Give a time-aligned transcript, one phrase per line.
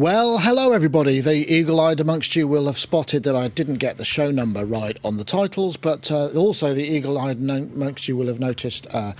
[0.00, 1.20] Well, hello everybody.
[1.20, 4.98] The eagle-eyed amongst you will have spotted that I didn't get the show number right
[5.04, 8.86] on the titles, but uh, also the eagle-eyed amongst you will have noticed.
[8.94, 9.12] Uh,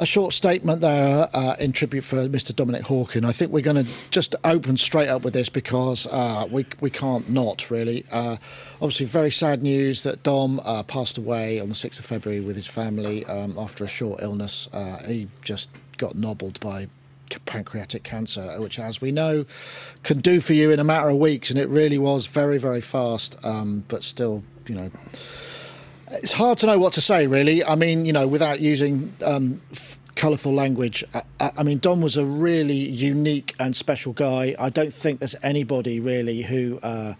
[0.00, 2.52] a short statement there uh, in tribute for Mr.
[2.52, 3.24] Dominic Hawken.
[3.24, 6.90] I think we're going to just open straight up with this because uh, we we
[6.90, 8.04] can't not really.
[8.10, 8.38] Uh,
[8.82, 12.56] obviously, very sad news that Dom uh, passed away on the sixth of February with
[12.56, 14.68] his family um, after a short illness.
[15.06, 16.88] He just got nobbled by
[17.46, 19.44] pancreatic cancer, which, as we know,
[20.02, 22.80] can do for you in a matter of weeks, and it really was very, very
[22.80, 24.90] fast, um, but still, you know
[26.12, 27.64] it's hard to know what to say, really.
[27.64, 29.60] I mean, you know, without using um,
[30.20, 31.04] colourful language.
[31.14, 34.54] I, I, mean, Dom was a really unique and special guy.
[34.58, 36.78] I don't think there's anybody really who.
[36.82, 37.14] Uh,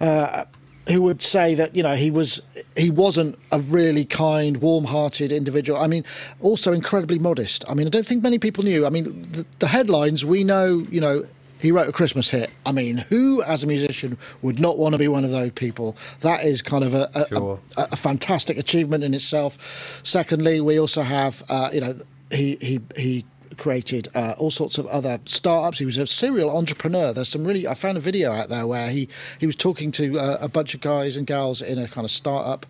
[0.00, 0.44] uh,
[0.88, 2.40] who would say that you know he was
[2.76, 5.80] he wasn't a really kind, warm-hearted individual.
[5.80, 6.04] I mean,
[6.40, 7.64] also incredibly modest.
[7.68, 8.86] I mean, I don't think many people knew.
[8.86, 11.24] I mean, the, the headlines we know, you know,
[11.58, 12.50] he wrote a Christmas hit.
[12.64, 15.96] I mean, who as a musician would not want to be one of those people?
[16.20, 17.60] That is kind of a, a, sure.
[17.76, 20.00] a, a fantastic achievement in itself.
[20.04, 21.94] Secondly, we also have, uh, you know,
[22.30, 23.24] he he he
[23.56, 25.78] created uh, all sorts of other startups.
[25.78, 27.12] He was a serial entrepreneur.
[27.12, 30.18] There's some really I found a video out there where he he was talking to
[30.18, 32.66] uh, a bunch of guys and gals in a kind of startup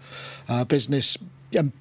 [0.49, 1.17] uh, business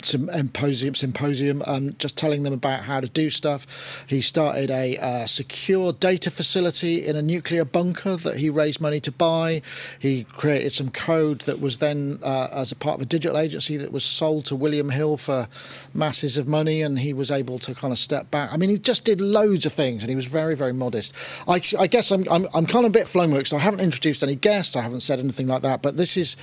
[0.01, 4.05] symposium, symposium and just telling them about how to do stuff.
[4.07, 8.99] He started a uh, secure data facility in a nuclear bunker that he raised money
[9.01, 9.61] to buy.
[9.99, 13.77] He created some code that was then, uh, as a part of a digital agency,
[13.77, 15.47] that was sold to William Hill for
[15.93, 18.51] masses of money, and he was able to kind of step back.
[18.51, 21.13] I mean, he just did loads of things, and he was very, very modest.
[21.47, 23.53] I, I guess I'm, I'm, I'm kind of a bit flummoxed.
[23.53, 26.35] I haven't introduced any guests, I haven't said anything like that, but this is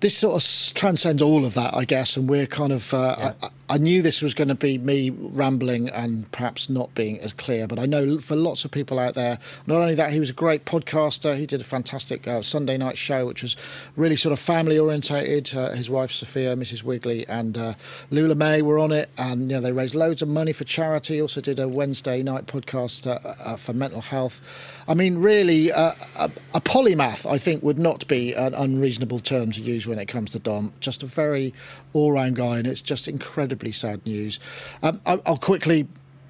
[0.00, 2.92] this sort of transcends all of that, I guess, and we're kind of.
[2.92, 3.32] Uh, yeah.
[3.42, 7.32] I, I knew this was going to be me rambling and perhaps not being as
[7.32, 10.28] clear, but I know for lots of people out there, not only that, he was
[10.28, 11.36] a great podcaster.
[11.38, 13.56] He did a fantastic uh, Sunday night show, which was
[13.94, 15.56] really sort of family orientated.
[15.56, 16.82] Uh, his wife, Sophia, Mrs.
[16.82, 17.74] Wigley, and uh,
[18.10, 21.14] Lula May were on it, and you know, they raised loads of money for charity.
[21.14, 24.40] He also did a Wednesday night podcast uh, uh, for mental health.
[24.88, 29.52] I mean, really, uh, a, a polymath, I think, would not be an unreasonable term
[29.52, 30.72] to use when it comes to Dom.
[30.80, 31.54] Just a very
[31.92, 34.40] all round guy, and it's just incredibly incredibly sad news.
[34.82, 35.86] Um, I'll, I'll quickly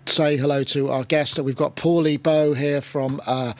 [0.07, 1.35] say hello to our guest.
[1.35, 3.53] So we've got Paulie Bow here from uh,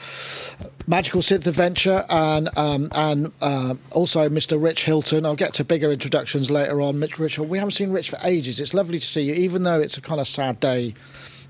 [0.87, 4.61] Magical Synth Adventure and um, and uh, also Mr.
[4.61, 5.25] Rich Hilton.
[5.25, 6.99] I'll get to bigger introductions later on.
[6.99, 8.59] Mitch Rich, we haven't seen Rich for ages.
[8.59, 10.93] It's lovely to see you, even though it's a kind of sad day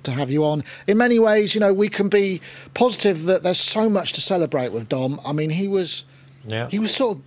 [0.04, 0.64] to have you on.
[0.88, 2.42] In many ways, you know, we can be
[2.74, 5.20] positive that there's so much to celebrate with Dom.
[5.26, 6.06] I mean, he was.
[6.44, 6.68] Yeah.
[6.70, 7.24] He was sort of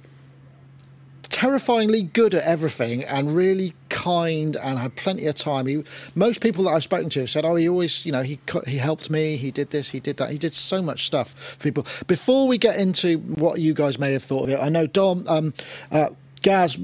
[1.35, 5.67] terrifyingly good at everything and really kind and had plenty of time.
[5.67, 5.83] He,
[6.15, 8.79] most people that I've spoken to have said, "Oh, he always, you know, he he
[8.79, 9.37] helped me.
[9.37, 9.91] He did this.
[9.91, 10.31] He did that.
[10.31, 14.13] He did so much stuff for people." Before we get into what you guys may
[14.13, 15.55] have thought of it, I know Dom, um,
[15.91, 16.11] uh,
[16.43, 16.79] Gaz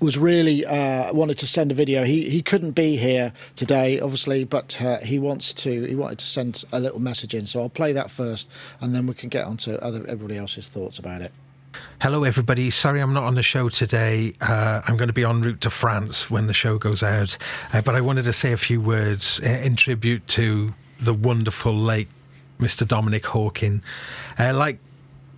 [0.00, 2.04] was really uh, wanted to send a video.
[2.04, 5.84] He he couldn't be here today, obviously, but uh, he wants to.
[5.84, 9.06] He wanted to send a little message in, so I'll play that first, and then
[9.06, 11.32] we can get on to other everybody else's thoughts about it.
[12.00, 12.70] Hello, everybody.
[12.70, 14.32] Sorry I'm not on the show today.
[14.40, 17.36] Uh, I'm going to be en route to France when the show goes out.
[17.72, 21.74] Uh, but I wanted to say a few words uh, in tribute to the wonderful
[21.74, 22.08] late
[22.58, 22.86] Mr.
[22.86, 23.82] Dominic Hawken.
[24.38, 24.78] Uh, like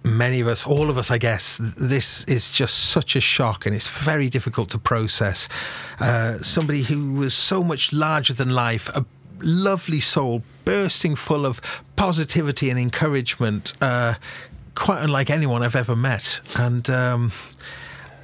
[0.02, 3.74] many of us, all of us, I guess, this is just such a shock and
[3.74, 5.48] it's very difficult to process.
[5.98, 9.04] Uh, somebody who was so much larger than life, a
[9.40, 11.60] lovely soul, bursting full of
[11.96, 13.72] positivity and encouragement.
[13.80, 14.14] Uh,
[14.80, 17.32] quite unlike anyone I've ever met, and um,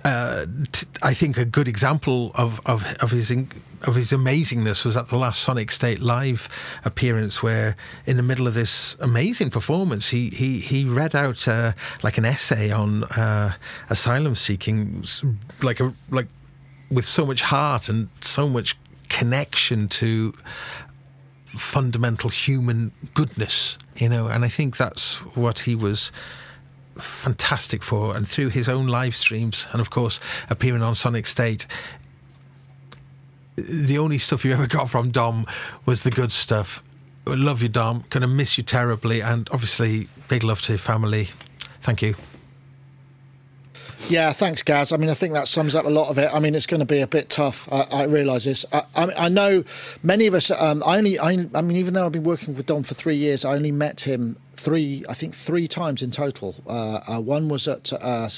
[0.04, 3.50] uh, t- I think a good example of of, of his in-
[3.82, 6.48] of his amazingness was at the last Sonic State live
[6.84, 11.72] appearance, where in the middle of this amazing performance, he he he read out uh,
[12.02, 13.52] like an essay on uh,
[13.90, 15.04] asylum seeking,
[15.62, 16.28] like a like
[16.90, 18.78] with so much heart and so much
[19.08, 20.32] connection to
[21.44, 26.12] fundamental human goodness, you know, and I think that's what he was
[26.98, 31.66] fantastic for, and through his own live streams, and of course appearing on Sonic State.
[33.56, 35.46] The only stuff you ever got from Dom
[35.86, 36.82] was the good stuff.
[37.26, 38.04] Love you, Dom.
[38.10, 41.30] Gonna miss you terribly, and obviously, big love to your family.
[41.80, 42.14] Thank you.
[44.08, 44.92] Yeah, thanks, Gaz.
[44.92, 46.30] I mean, I think that sums up a lot of it.
[46.32, 47.68] I mean, it's going to be a bit tough.
[47.72, 48.64] I, I realise this.
[48.72, 49.64] I, I, I, know
[50.02, 50.50] many of us.
[50.52, 51.18] Um, I only.
[51.18, 53.72] I, I mean, even though I've been working with Dom for three years, I only
[53.72, 56.56] met him three, I think three times in total.
[56.66, 58.28] Uh, uh, one was at uh,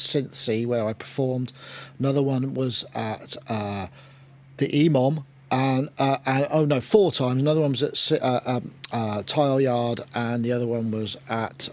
[0.66, 1.52] where I performed.
[1.98, 3.88] Another one was at uh,
[4.58, 7.40] the EMOM and, uh, and oh no, four times.
[7.40, 8.60] Another one was at uh,
[8.92, 11.70] um, Tile Yard, and the other one was at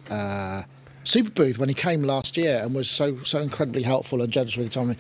[1.05, 4.67] Superbooth when he came last year, and was so so incredibly helpful and generous with
[4.67, 4.95] his time.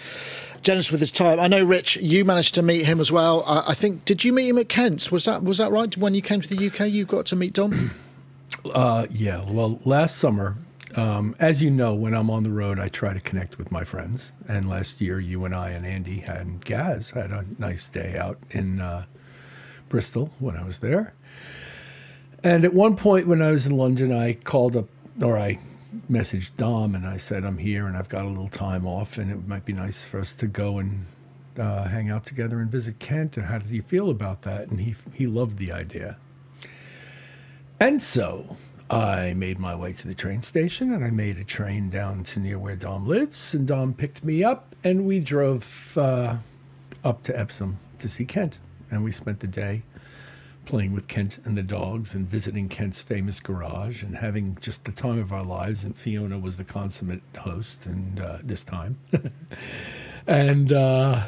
[0.61, 1.39] Generous with his time.
[1.39, 3.43] I know, Rich, you managed to meet him as well.
[3.47, 5.11] I, I think did you meet him at Kent's?
[5.11, 5.95] Was that was that right?
[5.97, 7.91] When you came to the UK, you got to meet Dom.
[8.73, 9.43] Uh, yeah.
[9.49, 10.57] Well, last summer,
[10.95, 13.83] um, as you know, when I'm on the road, I try to connect with my
[13.83, 14.33] friends.
[14.47, 18.39] And last year, you and I and Andy and Gaz had a nice day out
[18.51, 19.05] in uh,
[19.89, 21.13] Bristol when I was there.
[22.43, 24.87] And at one point, when I was in London, I called up,
[25.21, 25.59] or I
[26.11, 29.31] messaged Dom, and I said, "I'm here, and I've got a little time off, and
[29.31, 31.05] it might be nice for us to go and
[31.57, 33.37] uh, hang out together and visit Kent.
[33.37, 36.17] And how did you feel about that?" And he he loved the idea.
[37.79, 38.55] And so
[38.89, 42.39] I made my way to the train station and I made a train down to
[42.39, 43.53] near where Dom lives.
[43.53, 46.37] And Dom picked me up and we drove uh,
[47.03, 48.59] up to Epsom to see Kent.
[48.89, 49.83] And we spent the day
[50.65, 54.91] playing with Kent and the dogs and visiting Kent's famous garage and having just the
[54.91, 55.83] time of our lives.
[55.83, 58.97] And Fiona was the consummate host, and uh, this time,
[60.27, 61.27] and uh,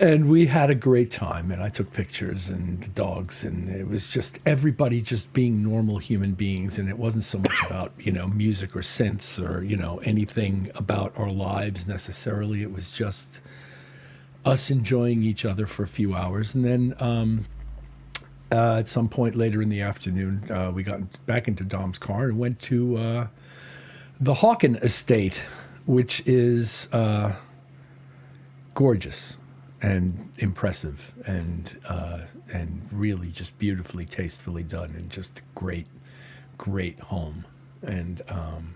[0.00, 1.50] and we had a great time.
[1.50, 5.98] And I took pictures and the dogs, and it was just everybody just being normal
[5.98, 6.78] human beings.
[6.78, 10.70] And it wasn't so much about you know music or synths or you know anything
[10.74, 12.62] about our lives necessarily.
[12.62, 13.40] It was just
[14.44, 16.94] us enjoying each other for a few hours, and then.
[16.98, 17.44] Um,
[18.52, 22.24] uh, at some point later in the afternoon, uh, we got back into Dom's car
[22.24, 23.26] and went to uh,
[24.18, 25.46] the Hawken Estate,
[25.86, 27.34] which is uh,
[28.74, 29.36] gorgeous
[29.82, 32.20] and impressive and uh,
[32.52, 35.86] and really just beautifully, tastefully done, and just great,
[36.58, 37.44] great home.
[37.82, 38.74] And um,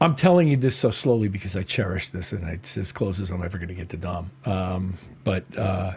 [0.00, 3.30] I'm telling you this so slowly because I cherish this, and it's as close as
[3.30, 4.30] I'm ever going to get to Dom.
[4.44, 4.94] Um,
[5.24, 5.94] but uh,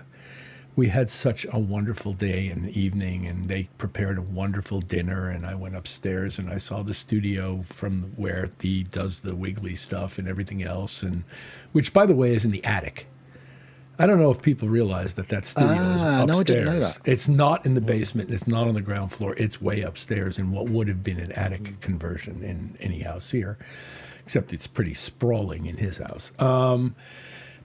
[0.75, 5.29] we had such a wonderful day and evening, and they prepared a wonderful dinner.
[5.29, 9.75] And I went upstairs and I saw the studio from where he does the Wiggly
[9.75, 11.23] stuff and everything else, and
[11.71, 13.07] which, by the way, is in the attic.
[13.97, 16.27] I don't know if people realize that that studio Ah, is upstairs.
[16.27, 16.99] no, I didn't know that.
[17.05, 18.29] It's not in the basement.
[18.29, 19.33] It's not on the ground floor.
[19.37, 23.57] It's way upstairs in what would have been an attic conversion in any house here,
[24.23, 26.33] except it's pretty sprawling in his house.
[26.39, 26.95] Um,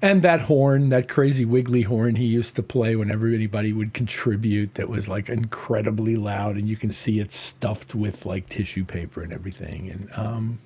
[0.02, 4.74] and that horn, that crazy wiggly horn he used to play whenever anybody would contribute,
[4.76, 9.20] that was like incredibly loud, and you can see it stuffed with like tissue paper
[9.22, 9.90] and everything.
[9.90, 10.58] And um,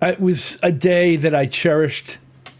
[0.00, 2.18] it was a day that I cherished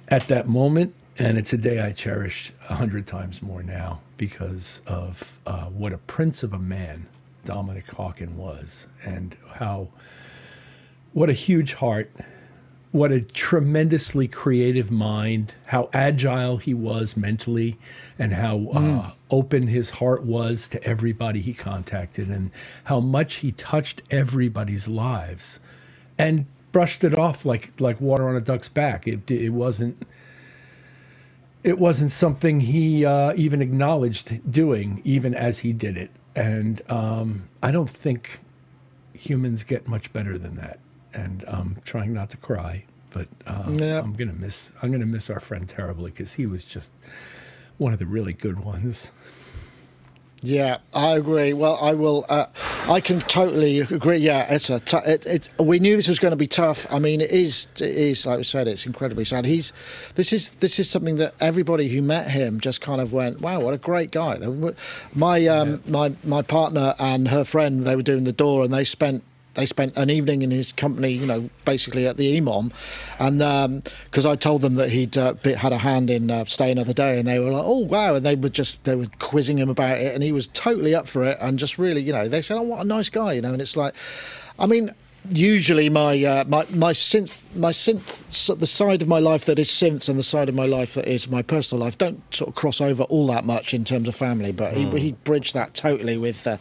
[0.09, 4.81] at that moment, and it's a day I cherish a hundred times more now because
[4.87, 7.07] of uh, what a prince of a man
[7.45, 9.89] Dominic Hawken was, and how
[11.13, 12.11] what a huge heart,
[12.93, 17.79] what a tremendously creative mind, how agile he was mentally,
[18.19, 22.51] and how uh, open his heart was to everybody he contacted, and
[22.85, 25.59] how much he touched everybody's lives,
[26.17, 29.07] and brushed it off like like water on a duck's back.
[29.07, 30.07] It it wasn't
[31.65, 36.11] it wasn't something he uh, even acknowledged doing, even as he did it.
[36.35, 38.41] And um, I don't think
[39.15, 40.79] humans get much better than that.
[41.15, 44.01] And I'm trying not to cry, but uh, Yeah.
[44.01, 46.95] I'm gonna miss I'm gonna miss our friend terribly because he was just
[47.77, 49.11] one of the really good ones.
[50.45, 51.53] Yeah, I agree.
[51.53, 52.25] Well, I will.
[52.29, 52.47] Uh,
[52.89, 54.17] I can totally agree.
[54.17, 54.81] Yeah, it's a.
[54.81, 56.85] T- it, it, we knew this was going to be tough.
[56.91, 57.69] I mean, it is.
[57.77, 58.67] It is like we said.
[58.67, 59.47] It's incredibly sad.
[59.47, 59.73] He's.
[60.17, 60.51] This is.
[60.51, 63.79] This is something that everybody who met him just kind of went, "Wow, what a
[63.79, 64.39] great guy."
[65.15, 68.85] My um, my my partner and her friend, they were doing the door, and they
[68.85, 69.23] spent.
[69.55, 72.73] They spent an evening in his company, you know, basically at the EMOM,
[73.19, 76.93] and because I told them that he'd uh, had a hand in uh, Stay Another
[76.95, 79.69] Day, and they were like, "Oh wow!" and they were just they were quizzing him
[79.69, 82.43] about it, and he was totally up for it, and just really, you know, they
[82.43, 83.95] said, "Oh, what a nice guy," you know, and it's like,
[84.59, 84.91] I mean,
[85.31, 89.59] usually my uh, my my synth my synth so the side of my life that
[89.59, 92.49] is synths and the side of my life that is my personal life don't sort
[92.49, 95.75] of cross over all that much in terms of family but he, he bridged that
[95.75, 96.57] totally with uh,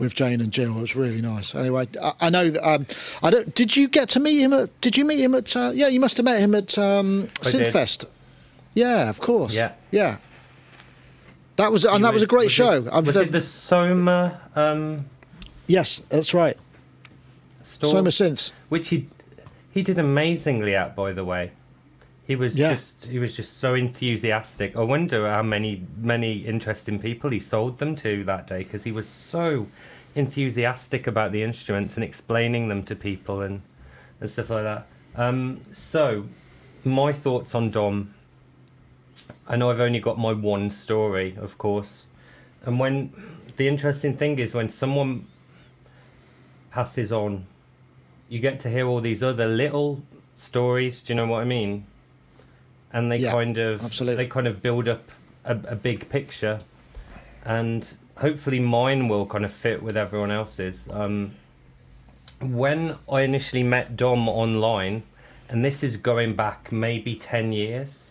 [0.00, 0.76] with Jane and Jill.
[0.76, 1.54] It was really nice.
[1.54, 2.86] Anyway I, I know that, um,
[3.22, 5.70] I don't did you get to meet him at did you meet him at uh,
[5.72, 8.06] yeah you must have met him at um, Synthfest.
[8.74, 9.54] Yeah of course.
[9.54, 9.72] Yeah.
[9.92, 10.16] yeah.
[11.56, 12.84] That was and He that was a great was show.
[12.86, 15.04] It, was the- it the Soma um,
[15.68, 16.56] yes that's right
[17.62, 17.90] store?
[17.90, 19.06] Soma Synths which he
[19.72, 21.52] he did amazingly at, by the way.
[22.26, 22.74] He was Yeah.
[22.74, 24.76] just he was just so enthusiastic.
[24.76, 28.92] I wonder how many many interesting people he sold them to that day because he
[28.92, 29.66] was so
[30.14, 33.62] enthusiastic about the instruments and explaining them to people and
[34.20, 34.86] and stuff like that.
[35.16, 36.26] Um, so,
[36.84, 38.14] my thoughts on Dom.
[39.48, 42.04] I know I've only got my one story, of course.
[42.64, 43.12] And when
[43.56, 45.26] the interesting thing is when someone
[46.70, 47.46] passes on,
[48.28, 50.02] you get to hear all these other little
[50.38, 51.02] stories.
[51.02, 51.86] Do you know what I mean?
[52.92, 54.24] And they Yeah, kind of absolutely.
[54.24, 55.10] they kind of build up
[55.44, 56.60] a, a big picture,
[57.44, 57.86] and
[58.16, 60.88] hopefully mine will kind of fit with everyone else's.
[60.90, 61.32] Um,
[62.40, 65.02] when I initially met Dom online,
[65.48, 68.10] and this is going back maybe ten years.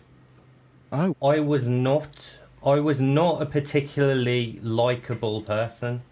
[0.92, 6.02] Oh, I was not I was not a particularly likable person.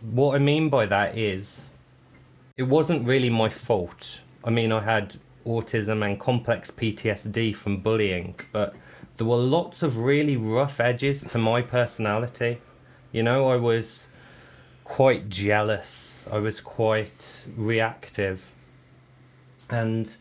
[0.00, 1.70] What I mean by that is
[2.56, 4.20] it wasn't really my fault.
[4.44, 5.16] I mean I had
[5.46, 8.74] autism and complex PTSD from bullying, but
[9.16, 12.58] there were lots of really rough edges to my personality.
[13.12, 14.06] You know, I was
[14.84, 16.22] quite jealous.
[16.32, 18.52] I was quite reactive.
[19.68, 20.16] And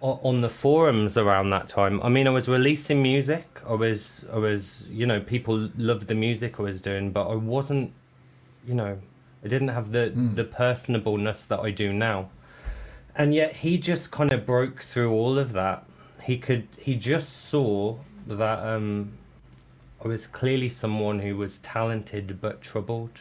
[0.00, 2.02] on the forums around that time.
[2.02, 3.60] I mean, I was releasing music.
[3.66, 7.34] I was, I was, you know, people loved the music I was doing, but I
[7.34, 7.92] wasn't,
[8.66, 8.98] you know,
[9.44, 12.30] I didn't have the the personableness that I do now.
[13.14, 15.86] And yet he just kind of broke through all of that.
[16.22, 17.96] He could, he just saw
[18.26, 19.12] that um,
[20.04, 23.20] I was clearly someone who was talented but troubled.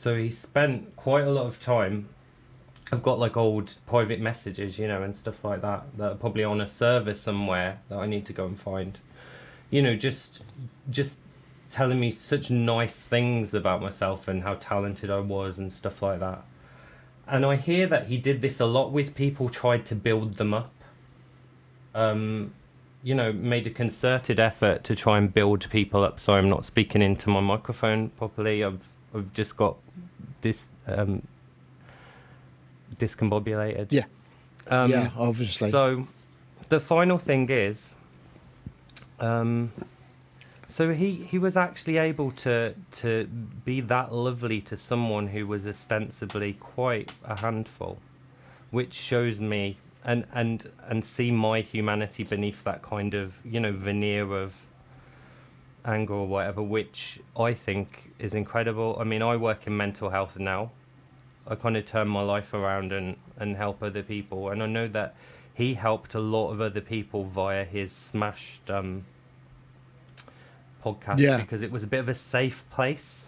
[0.00, 2.08] So he spent quite a lot of time
[2.92, 6.44] I've got like old private messages, you know, and stuff like that that are probably
[6.44, 8.98] on a server somewhere that I need to go and find.
[9.70, 10.42] You know, just
[10.90, 11.16] just
[11.74, 16.20] telling me such nice things about myself and how talented I was and stuff like
[16.20, 16.44] that.
[17.26, 20.54] And I hear that he did this a lot with people, tried to build them
[20.54, 20.70] up.
[21.96, 22.54] Um,
[23.02, 26.20] you know, made a concerted effort to try and build people up.
[26.20, 28.62] Sorry, I'm not speaking into my microphone properly.
[28.62, 28.80] I've
[29.12, 29.76] I've just got
[30.42, 31.22] this um,
[32.96, 33.88] discombobulated.
[33.90, 34.04] yeah,
[34.70, 35.70] Um, yeah, obviously.
[35.70, 36.06] So,
[36.68, 37.94] the final thing is,
[39.20, 39.72] um,
[40.76, 43.26] so he he was actually able to to
[43.64, 48.00] be that lovely to someone who was ostensibly quite a handful,
[48.72, 53.70] which shows me and and and see my humanity beneath that kind of you know
[53.70, 54.52] veneer of
[55.84, 58.96] anger or whatever, which I think is incredible.
[58.98, 60.72] I mean, I work in mental health now.
[61.46, 64.48] I kind of turn my life around and, and help other people.
[64.48, 65.14] And I know that
[65.52, 69.04] he helped a lot of other people via his smashed um,
[70.84, 71.38] podcast Yeah.
[71.38, 73.24] because it was a bit of a safe place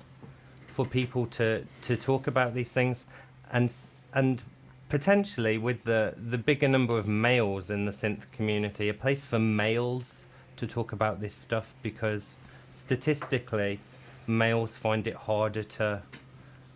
[0.75, 3.05] for people to, to talk about these things.
[3.51, 3.71] And
[4.13, 4.43] and
[4.89, 9.39] potentially with the, the bigger number of males in the synth community, a place for
[9.39, 10.25] males
[10.57, 12.31] to talk about this stuff because
[12.75, 13.79] statistically
[14.27, 16.03] males find it harder to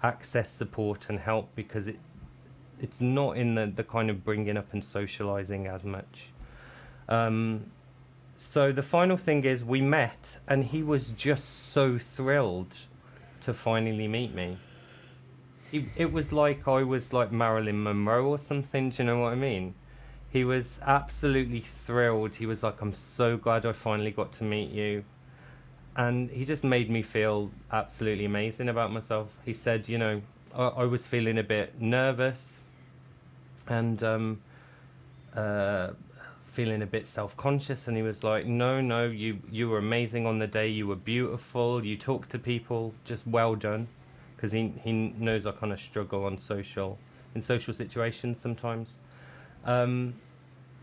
[0.03, 1.99] access support and help because it
[2.81, 6.31] it's not in the, the kind of bringing up and socializing as much.
[7.11, 7.67] Um,
[8.43, 12.73] so the final thing is we met and he was just so thrilled
[13.43, 14.57] to finally meet me.
[15.71, 19.35] It, it was like I was like Marilyn Monroe or something, do you know what
[19.35, 19.75] I mean?
[20.31, 22.37] He was absolutely thrilled.
[22.37, 25.05] He was like, I'm so glad I finally got to meet you
[25.95, 29.29] and he just made me feel absolutely amazing about myself.
[29.45, 30.23] He said, you know,
[30.55, 32.61] I, I was feeling a bit nervous
[33.69, 34.41] and um,
[35.37, 35.91] uh,
[36.61, 40.41] feeling a bit self-conscious, and he was like, "No, no, you you were amazing on
[40.41, 40.69] the day.
[40.69, 41.83] You were beautiful.
[41.85, 42.93] You talked to people.
[43.03, 43.89] Just well done."
[44.37, 46.99] Because he he knows I kind of struggle on social
[47.35, 48.89] in social situations sometimes,
[49.65, 50.15] um,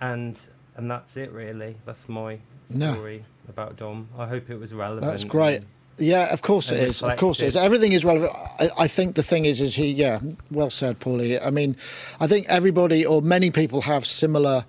[0.01, 0.39] and
[0.75, 1.75] and that's it really.
[1.86, 2.39] That's my
[2.74, 2.93] No.
[2.93, 4.10] story about Dom.
[4.17, 5.05] I hope it was relevant.
[5.05, 5.62] That's great.
[6.00, 7.03] Yeah, of course it is.
[7.03, 7.55] Of course it is.
[7.55, 8.31] Everything is relevant.
[8.60, 9.91] I, I think the thing is, is he?
[9.91, 10.19] Yeah,
[10.51, 11.39] well said, Paulie.
[11.43, 11.75] I mean,
[12.19, 14.65] I think everybody or many people have similar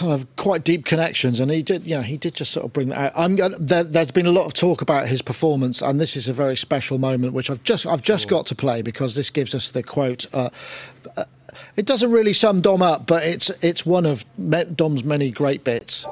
[0.00, 1.84] kind of quite deep connections, and he did.
[1.84, 3.12] Yeah, he did just sort of bring that out.
[3.14, 3.36] I'm.
[3.36, 6.32] going there, there's been a lot of talk about his performance, and this is a
[6.32, 9.70] very special moment, which I've just I've just got to play because this gives us
[9.70, 10.26] the quote.
[10.32, 10.48] Uh,
[11.18, 11.24] uh,
[11.76, 14.24] it doesn't really sum Dom up, but it's it's one of
[14.74, 16.06] Dom's many great bits.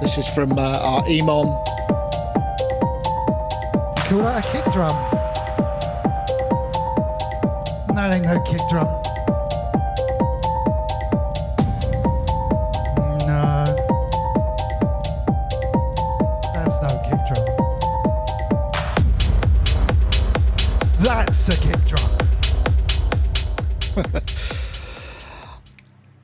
[0.00, 1.64] This is from uh, our EMOM.
[4.08, 4.96] Call that a kick drum?
[7.94, 9.11] That ain't no kick drum.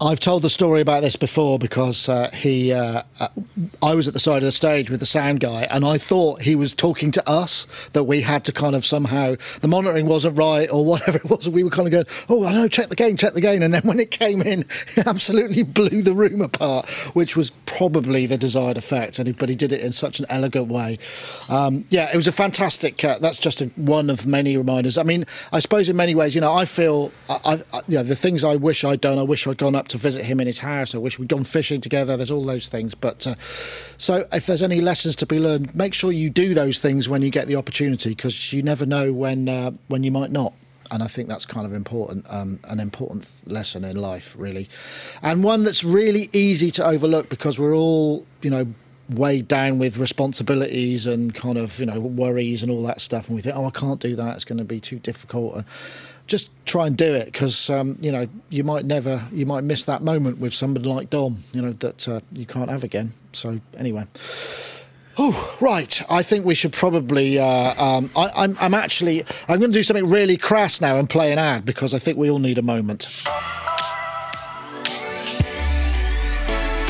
[0.08, 3.28] I've told the story about this before because uh, he, uh, uh,
[3.82, 6.42] I was at the side of the stage with the sound guy, and I thought
[6.42, 7.66] he was talking to us.
[7.92, 11.48] That we had to kind of somehow the monitoring wasn't right or whatever it was.
[11.48, 13.72] We were kind of going, "Oh, I know, check the gain, check the gain," and
[13.72, 18.38] then when it came in, it absolutely blew the room apart, which was probably the
[18.38, 19.18] desired effect.
[19.18, 20.98] And but he did it in such an elegant way.
[21.48, 23.04] Um, yeah, it was a fantastic.
[23.04, 24.98] Uh, that's just a, one of many reminders.
[24.98, 28.02] I mean, I suppose in many ways, you know, I feel, I, I, you know,
[28.02, 29.18] the things I wish I'd done.
[29.18, 30.94] I wish I'd gone up to visit him in his house.
[30.94, 32.16] I wish we'd gone fishing together.
[32.16, 32.94] There's all those things.
[32.94, 33.34] But uh,
[33.98, 37.22] so if there's any lessons to be learned, make sure you do those things when
[37.22, 40.52] you get the opportunity because you never know when uh, when you might not.
[40.90, 44.68] And I think that's kind of important, um, an important lesson in life, really,
[45.22, 48.66] and one that's really easy to overlook because we're all, you know,
[49.10, 53.36] weighed down with responsibilities and kind of you know worries and all that stuff, and
[53.36, 55.64] we think, oh, I can't do that; it's going to be too difficult.
[56.28, 59.84] Just try and do it because um, you know you might never, you might miss
[59.86, 63.12] that moment with somebody like Dom, you know that uh, you can't have again.
[63.32, 64.06] So anyway.
[65.20, 66.00] Oh, right.
[66.08, 67.40] I think we should probably.
[67.40, 69.24] Uh, um, I, I'm, I'm actually.
[69.48, 72.18] I'm going to do something really crass now and play an ad because I think
[72.18, 73.24] we all need a moment.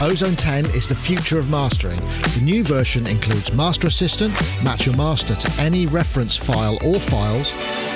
[0.01, 1.99] Ozone 10 is the future of mastering.
[1.99, 7.53] The new version includes Master Assistant, match your master to any reference file or files.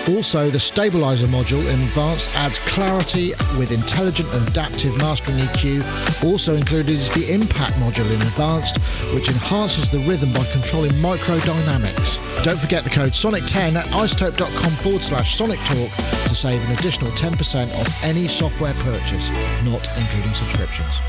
[0.08, 6.24] Also, the stabilizer module in advanced adds clarity with intelligent and adaptive mastering EQ.
[6.24, 8.78] Also included is the impact module in advanced,
[9.14, 12.18] which enhances the rhythm by controlling microdynamics.
[12.42, 15.90] Don't forget the code SONIC10 at izotope.com forward slash Sonic Talk
[16.26, 19.30] to save an additional 10% off any software purchase,
[19.62, 21.00] not including subscriptions.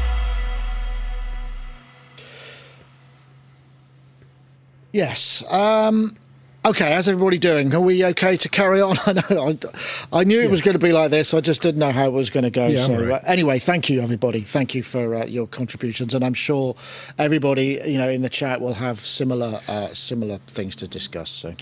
[4.94, 5.44] Yes.
[5.52, 6.16] Um,
[6.64, 7.74] okay, how's everybody doing?
[7.74, 8.96] Are we okay to carry on?
[9.06, 11.34] I know I, I knew it was going to be like this.
[11.34, 12.68] I just didn't know how it was going to go.
[12.68, 13.12] Yeah, so right.
[13.14, 14.42] uh, anyway, thank you everybody.
[14.42, 16.76] Thank you for uh, your contributions, and I'm sure
[17.18, 21.30] everybody you know in the chat will have similar uh, similar things to discuss.
[21.30, 21.56] So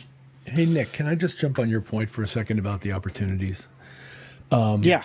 [0.45, 3.69] Hey, Nick, can I just jump on your point for a second about the opportunities?
[4.83, 5.03] yeah,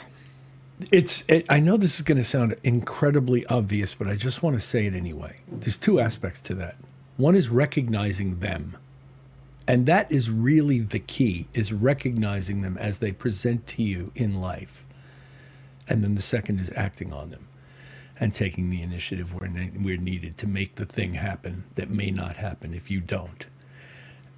[0.90, 1.22] It's.
[1.28, 4.60] It, I know this is going to sound incredibly obvious, but I just want to
[4.60, 5.36] say it anyway.
[5.46, 6.76] There's two aspects to that.
[7.16, 8.76] One is recognizing them,
[9.66, 14.32] and that is really the key: is recognizing them as they present to you in
[14.32, 14.84] life,
[15.88, 17.48] and then the second is acting on them,
[18.20, 22.36] and taking the initiative where where needed to make the thing happen that may not
[22.36, 23.46] happen if you don't.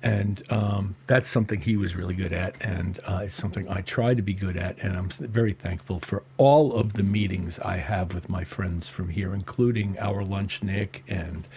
[0.01, 4.15] And um, that's something he was really good at, and uh, it's something I try
[4.15, 8.15] to be good at, and I'm very thankful for all of the meetings I have
[8.15, 11.49] with my friends from here, including our lunch, Nick, and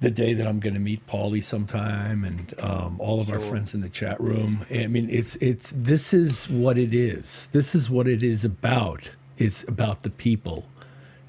[0.00, 3.74] the day that I'm going to meet Paulie sometime, and um, all of our friends
[3.74, 4.64] in the chat room.
[4.70, 7.48] I mean, it's it's this is what it is.
[7.52, 9.10] This is what it is about.
[9.38, 10.66] It's about the people.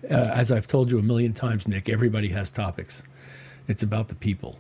[0.10, 3.04] Uh, as I've told you a million times, Nick, everybody has topics.
[3.68, 4.56] It's about the people.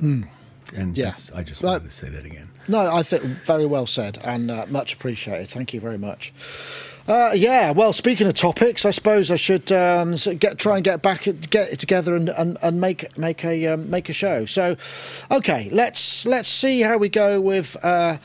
[0.00, 1.14] And Yeah.
[1.34, 2.48] I just wanted to say that again.
[2.68, 5.48] no, I think very well said and uh, much appreciated.
[5.48, 6.32] Thank you very much.
[7.10, 11.02] Uh, yeah, well, speaking of topics, I suppose I should um, get try and get
[11.02, 14.44] back get it together and, and, and make make a um, make a show.
[14.44, 14.76] So,
[15.28, 17.76] okay, let's let's see how we go with.
[17.84, 18.18] Uh,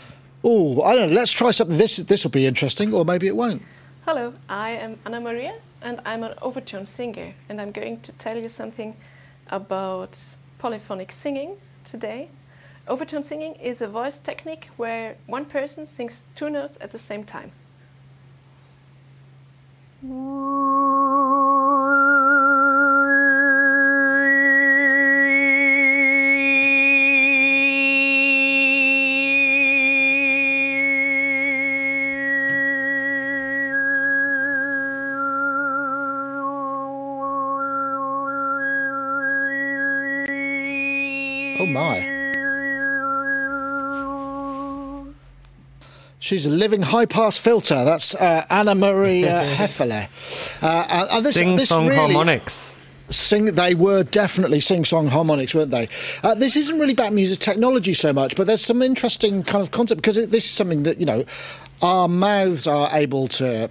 [0.43, 1.15] oh, I don't know.
[1.15, 1.79] Let's try something.
[1.79, 3.63] This this will be interesting, or maybe it won't.
[4.05, 8.37] Hello, I am Anna Maria and I'm an overtone singer and I'm going to tell
[8.37, 8.95] you something
[9.47, 10.15] about
[10.59, 12.29] polyphonic singing today.
[12.87, 17.23] Overtone singing is a voice technique where one person sings two notes at the same
[17.23, 17.51] time.
[20.07, 20.74] Oh
[46.25, 47.85] She's a living high pass filter.
[47.85, 50.07] That's uh, Anna Maria Hefele.
[50.63, 52.75] Uh, uh, and this, Sing this song really, harmonics.
[53.09, 55.87] sing they were definitely sing song harmonics weren't they
[56.23, 59.69] uh, this isn't really about music technology so much but there's some interesting kind of
[59.69, 61.23] concept because it, this is something that you know
[61.83, 63.69] our mouths are able to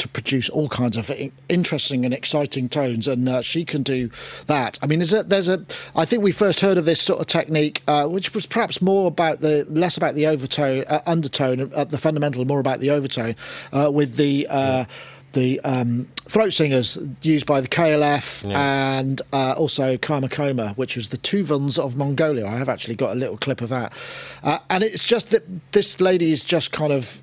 [0.00, 1.10] to produce all kinds of
[1.48, 4.10] interesting and exciting tones, and uh, she can do
[4.46, 4.78] that.
[4.82, 5.64] I mean, is it, there's a.
[5.94, 9.06] I think we first heard of this sort of technique, uh, which was perhaps more
[9.08, 13.36] about the less about the overtone, uh, undertone, uh, the fundamental, more about the overtone,
[13.72, 14.46] uh, with the.
[14.50, 14.84] Uh,
[15.32, 18.98] the um, throat singers used by the KLF Yeah.
[18.98, 22.44] and uh, also Kaimakoma, which was the Tuvans of Mongolia.
[22.48, 23.96] I have actually got a little clip of that.
[24.42, 27.22] Uh, and it's just that this lady is just kind of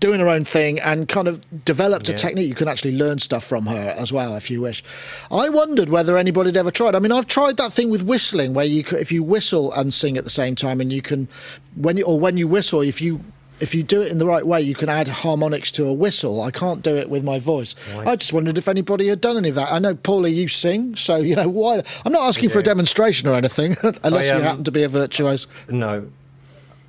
[0.00, 2.48] doing her own thing and kind of developed a technique.
[2.48, 4.82] You can actually learn stuff from her as well if you wish.
[5.30, 6.94] I wondered whether anybody had ever tried.
[6.94, 10.16] I mean, I've tried that thing with whistling where you if you whistle and sing
[10.16, 11.28] at the same time, and you can
[11.76, 13.20] when you or when you whistle, if you
[13.60, 16.42] if you do it in the right way, you can add harmonics to a whistle.
[16.42, 17.74] I can't do it with my voice.
[17.94, 18.08] Right.
[18.08, 19.70] I just wondered if anybody had done any of that.
[19.70, 21.82] I know, Paulie, you sing, so you know why.
[22.04, 24.82] I'm not asking for a demonstration or anything, unless I, you um, happen to be
[24.82, 25.48] a virtuoso.
[25.68, 26.06] No.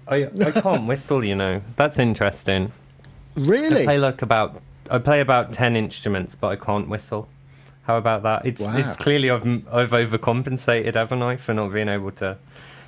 [0.08, 1.62] I, I can't whistle, you know.
[1.76, 2.72] That's interesting.
[3.38, 3.84] I Really?
[3.84, 7.28] play like about I play about ten instruments, but I can't whistle.
[7.84, 8.46] How about that?
[8.46, 8.78] It's Wow.
[8.78, 9.44] it's clearly I've
[9.74, 12.38] I've overcompensated, haven't I, for not being able to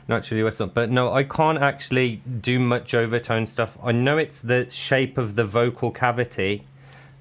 [0.07, 0.67] naturally whistle.
[0.67, 3.77] But no, I can't actually do much overtone stuff.
[3.83, 6.63] I know it's the shape of the vocal cavity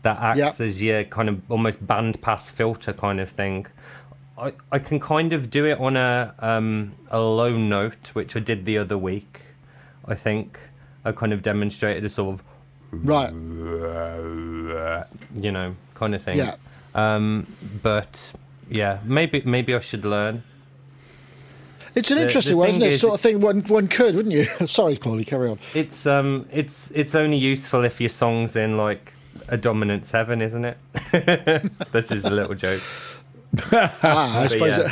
[0.03, 0.67] that acts Yeah.
[0.67, 3.67] as your kind of almost band pass filter kind of thing.
[4.39, 8.41] I, I can kind of do it on a um, a low note, which I
[8.41, 9.41] did the other week.
[10.07, 10.61] I think
[11.05, 12.43] I kind of demonstrated a sort of
[12.93, 13.33] Right.
[15.35, 16.37] you know, kind of thing.
[16.39, 16.57] Yeah.
[16.95, 17.47] Um,
[17.83, 18.33] but
[18.71, 20.43] yeah, maybe maybe I should learn.
[21.95, 22.89] It's an The- interesting the one, isn't it?
[22.89, 24.45] is- sort of thing one one could, wouldn't you?
[24.67, 25.59] Sorry, Paulie, carry on.
[25.75, 29.13] It's um, it's it's only useful if your song's in like
[29.49, 30.79] a dominant seven, isn't it?
[31.93, 32.83] this is a little joke.
[33.73, 34.91] Ah, I But suppose yeah,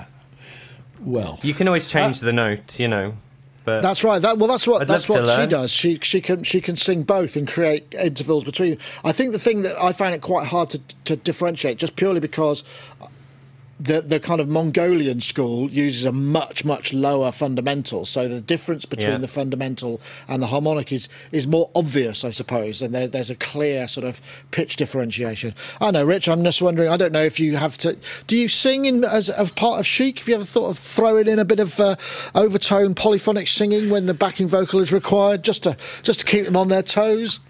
[0.00, 0.04] it-
[1.02, 3.14] Well, you can always change the note, you know.
[3.66, 4.22] But that's right.
[4.22, 5.72] That well, that's what I'd that's what she does.
[5.72, 8.78] She she can she can sing both and create intervals between.
[9.04, 12.20] I think the thing that I find it quite hard to to differentiate, just purely
[12.20, 12.62] because
[13.78, 18.86] the the kind of Mongolian school uses a much much lower fundamental, so the difference
[18.86, 19.18] between Yeah.
[19.18, 23.34] the fundamental and the harmonic is is more obvious, I suppose, and there, there's a
[23.34, 25.54] clear sort of pitch differentiation.
[25.80, 26.28] I know, Rich.
[26.28, 26.88] I'm just wondering.
[26.88, 27.98] I don't know if you have to.
[28.26, 30.20] Do you sing in as a part of Chic?
[30.20, 31.96] Have you ever thought of throwing in a bit of uh,
[32.34, 36.56] overtone polyphonic singing when the backing vocal is required, just to just to keep them
[36.56, 37.40] on their toes?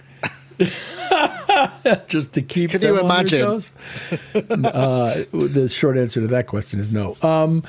[2.09, 3.43] just to keep Can you imagine?
[4.35, 7.17] uh, the short answer to that question is no.
[7.23, 7.63] Um,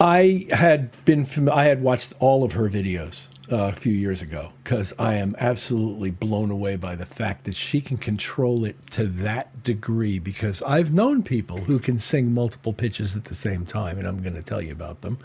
[0.00, 4.22] I had been fam- I had watched all of her videos uh, a few years
[4.22, 8.80] ago because I am absolutely blown away by the fact that she can control it
[8.92, 10.18] to that degree.
[10.18, 14.22] Because I've known people who can sing multiple pitches at the same time, and I'm
[14.22, 15.18] going to tell you about them.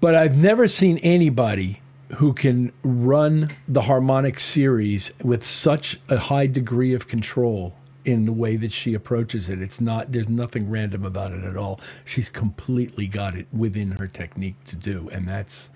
[0.00, 1.80] But I've never seen anybody
[2.16, 8.32] who can run the harmonic series with such a high degree of control in the
[8.32, 9.62] way that she approaches it.
[9.62, 11.80] It's not there's nothing random about it at all.
[12.04, 15.70] She's completely got it within her technique to do, and that's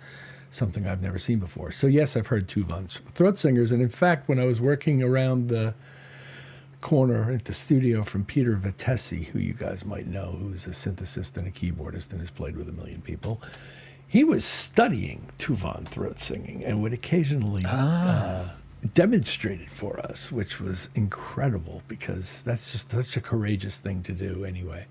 [0.50, 1.72] something I've never seen before.
[1.72, 5.02] So yes, I've heard two Tuvans throat singers, and in fact, when I was working
[5.02, 5.74] around the
[6.80, 11.36] corner at the studio from Peter Vitesse, who you guys might know, who's a synthesist
[11.36, 13.42] and a keyboardist and has played with a million people.
[14.08, 18.48] He was studying Tuvan throat singing and would occasionally uh,
[18.94, 24.12] demonstrate it for us, which was incredible because that's just such a courageous thing to
[24.12, 24.86] do, anyway.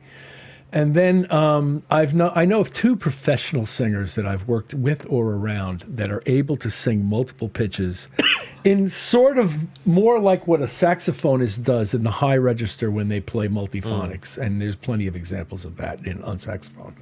[0.71, 5.31] And then um, I've I know of two professional singers that I've worked with or
[5.33, 8.09] around that are able to sing multiple pitches
[8.65, 13.21] in sort of more like what a saxophonist does in the high register when they
[13.21, 14.37] play multiphonics.
[14.37, 16.95] And there's plenty of examples of that in, on saxophone.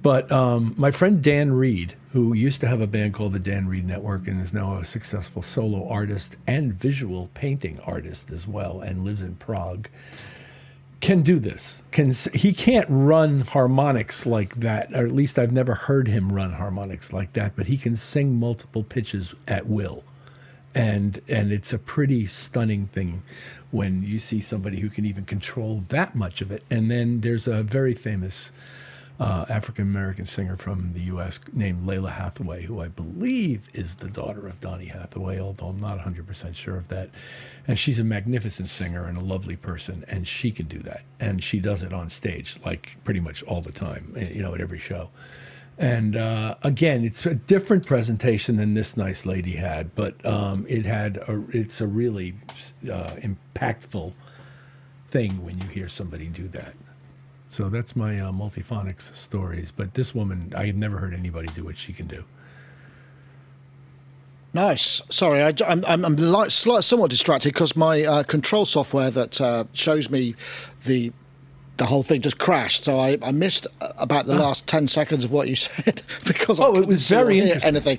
[0.00, 3.66] But um, my friend Dan Reed, who used to have a band called the Dan
[3.66, 8.80] Reed Network and is now a successful solo artist and visual painting artist as well,
[8.80, 9.88] and lives in Prague,
[11.00, 11.82] can do this.
[11.90, 16.52] Can he can't run harmonics like that, or at least I've never heard him run
[16.52, 17.54] harmonics like that.
[17.56, 20.04] But he can sing multiple pitches at will,
[20.74, 23.22] and and it's a pretty stunning thing
[23.70, 26.62] when you see somebody who can even control that much of it.
[26.70, 28.50] And then there's a very famous
[29.20, 31.40] uh, African American singer from the U.S.
[31.52, 35.98] named Lalah Hathaway, who I believe is the daughter of Donny Hathaway, although I'm not
[35.98, 37.10] 100% sure of that.
[37.66, 41.02] And she's a magnificent singer and a lovely person, and she can do that.
[41.18, 44.54] And she does it on stage, like pretty much all the time, eh, you know,
[44.54, 45.10] at every show.
[45.78, 50.84] And uh, again, it's a different presentation than this nice lady had, but um, it
[50.84, 52.34] had a, it's a really
[52.84, 54.12] uh, impactful
[55.10, 56.74] thing when you hear somebody do that.
[57.50, 59.70] So that's my uh, multiphonics stories.
[59.70, 62.24] But this woman, I have never heard anybody do what she can do.
[64.54, 65.02] Nice.
[65.08, 69.40] Sorry, I, am I'm, I'm like, slight, somewhat distracted because my uh, control software that
[69.40, 70.34] uh, shows me
[70.84, 71.12] the
[71.78, 72.84] the whole thing just crashed.
[72.84, 73.66] So I, I missed
[74.00, 77.08] about the last ten seconds of what you said because I Oh, it couldn't was
[77.08, 77.98] very anything.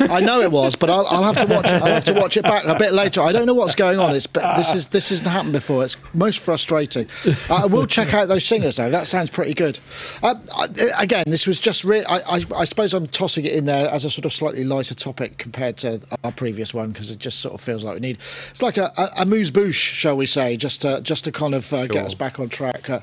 [0.00, 1.66] I know it was, but I'll, I'll have to watch.
[1.66, 3.20] I'll have to watch it back a bit later.
[3.20, 4.14] I don't know what's going on.
[4.16, 5.84] It's but this is this hasn't happened before.
[5.84, 7.06] It's most frustrating.
[7.48, 8.90] Uh, I will check out those singers though.
[8.90, 9.78] That sounds pretty good.
[10.22, 11.84] Um, I, again, this was just.
[11.84, 14.64] Re- I, I, I suppose I'm tossing it in there as a sort of slightly
[14.64, 18.00] lighter topic compared to our previous one because it just sort of feels like we
[18.00, 18.18] need.
[18.50, 21.54] It's like a, a, a moose bouche, shall we say, just to just to kind
[21.54, 22.88] of uh, get us back on track.
[22.88, 23.00] Uh,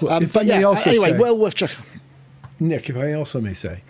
[0.00, 1.84] Well, um, but yeah, anyway, say- well worth checking.
[2.58, 3.82] Nick, if I also may say,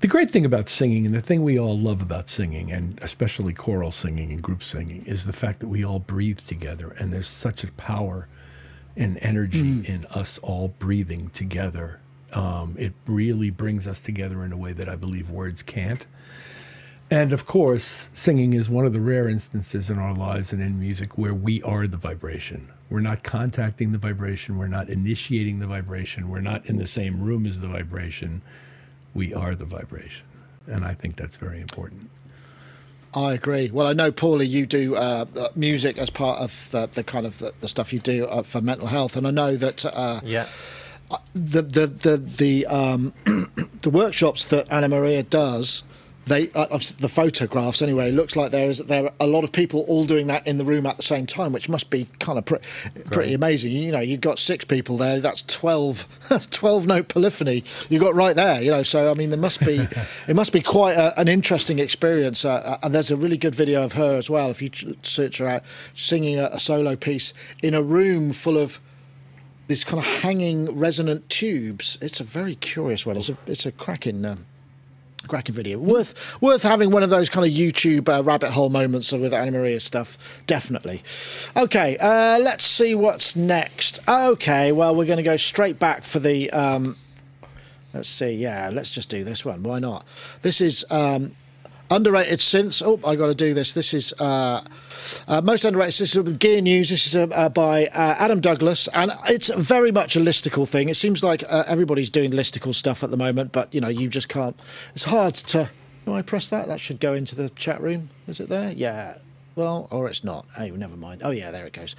[0.00, 3.52] the great thing about singing and the thing we all love about singing, and especially
[3.52, 6.94] choral singing and group singing, is the fact that we all breathe together.
[6.98, 8.28] And there's such a power
[8.96, 12.00] and energy in us all breathing together.
[12.32, 16.04] Um, it really brings us together in a way that I believe words can't.
[17.10, 20.80] And of course, singing is one of the rare instances in our lives and in
[20.80, 22.68] music where we are the vibration.
[22.92, 27.22] We're not contacting the vibration, we're not initiating the vibration, we're not in the same
[27.22, 28.42] room as the vibration.
[29.14, 30.26] We are the vibration.
[30.66, 32.10] And I think that's very important.
[33.14, 33.70] I agree.
[33.70, 37.24] Well, I know, Paulie, you do uh, uh, music as part of the, the kind
[37.24, 40.20] of the, the stuff you do uh, for mental health, and I know that uh,
[40.22, 40.46] Yeah.
[41.34, 43.14] the the the the um,
[43.82, 45.82] the workshops that Anna Maria does.
[46.26, 48.10] They uh, of the photographs anyway.
[48.10, 50.58] It looks like there is there are a lot of people all doing that in
[50.58, 52.58] the room at the same time, which must be kind of pre-
[53.10, 53.72] pretty amazing.
[53.72, 55.18] You know, you've got six people there.
[55.20, 56.06] That's twelve.
[56.28, 58.62] That's twelve note polyphony you got right there.
[58.62, 59.76] You know, so I mean, there must be
[60.28, 62.44] it must be quite a, an interesting experience.
[62.44, 64.50] Uh, and there's a really good video of her as well.
[64.50, 64.70] If you
[65.02, 65.62] search her out,
[65.94, 68.80] singing a, a solo piece in a room full of
[69.68, 71.98] these kind of hanging resonant tubes.
[72.00, 73.16] It's a very curious one.
[73.16, 74.24] It's a it's a cracking.
[74.24, 74.46] Um,
[75.28, 79.12] Cracking video, worth worth having one of those kind of YouTube uh, rabbit hole moments
[79.12, 80.42] with Anna Maria stuff.
[80.46, 81.02] Definitely.
[81.56, 84.00] Okay, uh, let's see what's next.
[84.08, 86.50] Okay, well we're going to go straight back for the.
[86.50, 86.96] Um,
[87.94, 89.62] let's see, yeah, let's just do this one.
[89.62, 90.04] Why not?
[90.42, 91.36] This is um,
[91.90, 92.82] underrated synths.
[92.84, 93.74] Oh, I got to do this.
[93.74, 94.62] This is uh,
[95.28, 96.00] uh, most underrated.
[96.00, 96.90] This is with Gear News.
[96.90, 100.88] This is uh, uh, by uh, Adam Douglas, and it's very much a listicle thing.
[100.88, 104.08] It seems like uh, everybody's doing listicle stuff at the moment, but you know, you
[104.08, 104.58] just can't.
[104.94, 105.70] It's hard to.
[106.04, 106.66] Do I press that?
[106.66, 108.10] That should go into the chat room.
[108.26, 108.72] Is it there?
[108.72, 109.18] Yeah.
[109.54, 110.46] Well, or it's not.
[110.58, 111.20] Oh, never mind.
[111.22, 111.94] Oh, yeah, there it goes.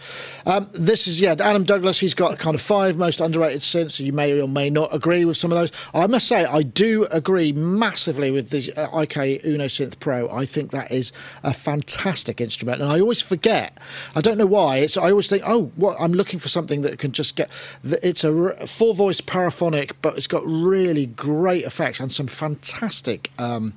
[0.45, 1.99] Um, this is, yeah, Adam Douglas.
[1.99, 3.99] He's got kind of five most underrated synths.
[3.99, 5.71] You may or may not agree with some of those.
[5.93, 10.29] I must say, I do agree massively with the uh, IK Uno Synth Pro.
[10.31, 11.11] I think that is
[11.43, 12.81] a fantastic instrument.
[12.81, 13.79] And I always forget.
[14.15, 14.77] I don't know why.
[14.77, 15.95] It's I always think, oh, what?
[15.99, 17.51] I'm looking for something that can just get.
[17.83, 23.31] It's a four voice paraphonic, but it's got really great effects and some fantastic.
[23.37, 23.75] Um,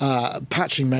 [0.00, 0.90] uh, patching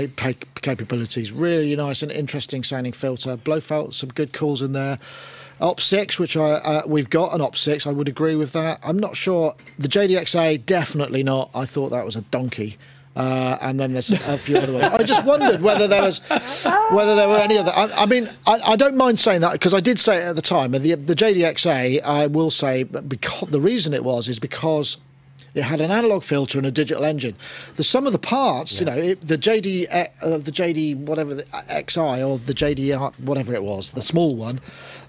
[0.63, 1.33] capabilities.
[1.33, 3.37] Really nice and interesting sounding filter.
[3.37, 4.99] Blofeld, some good calls in there.
[5.61, 7.87] Op six, which I uh, we've got an Op six.
[7.87, 8.81] I would agree with that.
[8.83, 11.51] I'm not sure the JDXA definitely not.
[11.55, 12.77] I thought that was a donkey.
[13.17, 14.87] Uh, and then there's a few other ones.
[14.87, 16.19] I just wondered whether there was,
[16.91, 17.71] whether there were any other.
[17.71, 20.37] I, I mean, I, I don't mind saying that because I did say it at
[20.37, 20.75] the time.
[20.75, 24.99] And the the JDXA, I will say, because the reason it was is because
[25.55, 27.37] it had an analog filter and a digital engine.
[27.77, 31.45] The sum of the parts, you know, it, the JD, uh, the JD whatever the
[31.89, 34.61] XI or the JD whatever it was, the small one,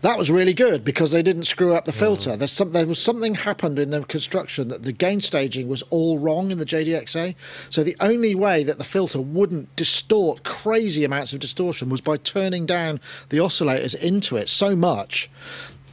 [0.02, 2.38] that was really good because they didn't screw up the filter.
[2.38, 6.20] There's some, there was something happened in the construction that the gain staging was all
[6.20, 7.36] wrong in the JDXA.
[7.72, 12.18] So the only way that the filter wouldn't distort crazy amounts of distortion was by
[12.18, 15.30] turning down the oscillators into it so much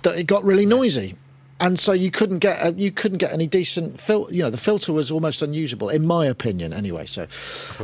[0.03, 1.17] that it got really noisy
[1.63, 4.59] and so you couldn't get a, you couldn't get any decent fil- you know the
[4.59, 7.23] filter was almost unusable in my opinion anyway so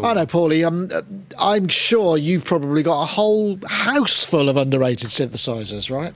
[0.03, 1.03] I know Paulie um, uh,
[1.39, 6.13] I'm sure you've probably got a whole house full of underrated synthesizers right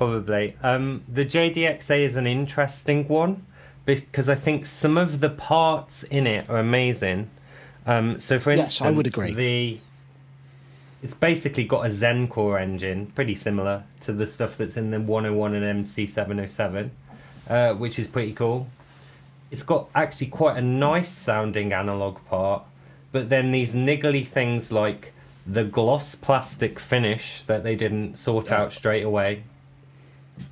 [0.00, 0.56] Probably.
[0.62, 3.44] Um, the JDXA is an interesting one
[3.84, 7.28] because I think some of the parts in it are amazing.
[7.84, 9.34] Um, so, for Yes, instance, I would agree.
[9.34, 9.78] the
[11.02, 15.00] it's basically got a Zen core engine, pretty similar to the stuff that's in the
[15.00, 16.90] 101 and MC707,
[17.48, 18.68] uh, which is pretty cool.
[19.50, 22.64] It's got actually quite a nice sounding analog part,
[23.12, 25.12] but then these niggly things like
[25.46, 29.42] the gloss plastic finish that they didn't sort out straight away.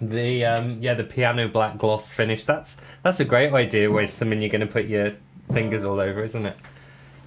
[0.01, 2.45] The um, yeah, the piano black gloss finish.
[2.45, 3.91] That's that's a great idea.
[3.91, 5.13] Where something you're going to put your
[5.53, 6.57] fingers all over, isn't it?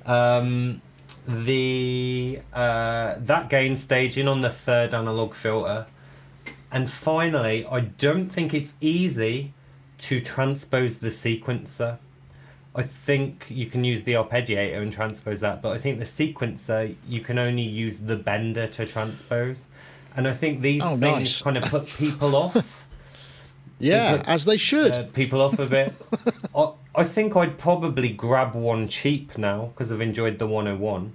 [0.06, 0.82] Um,
[1.28, 5.86] the uh, that gain staging on the third analog filter,
[6.72, 9.54] and finally, I don't think it's easy
[10.00, 11.98] to transpose the sequencer.
[12.74, 16.96] I think you can use the arpeggiator and transpose that, but I think the sequencer
[17.08, 19.66] you can only use the bender to transpose,
[20.16, 21.42] and I think these Oh, things nice.
[21.42, 22.86] kind of put people off
[23.78, 24.94] Yeah, as they should.
[24.96, 25.94] uh, people off a bit.
[26.56, 31.14] I, I think I'd probably grab one cheap now because I've enjoyed the 101.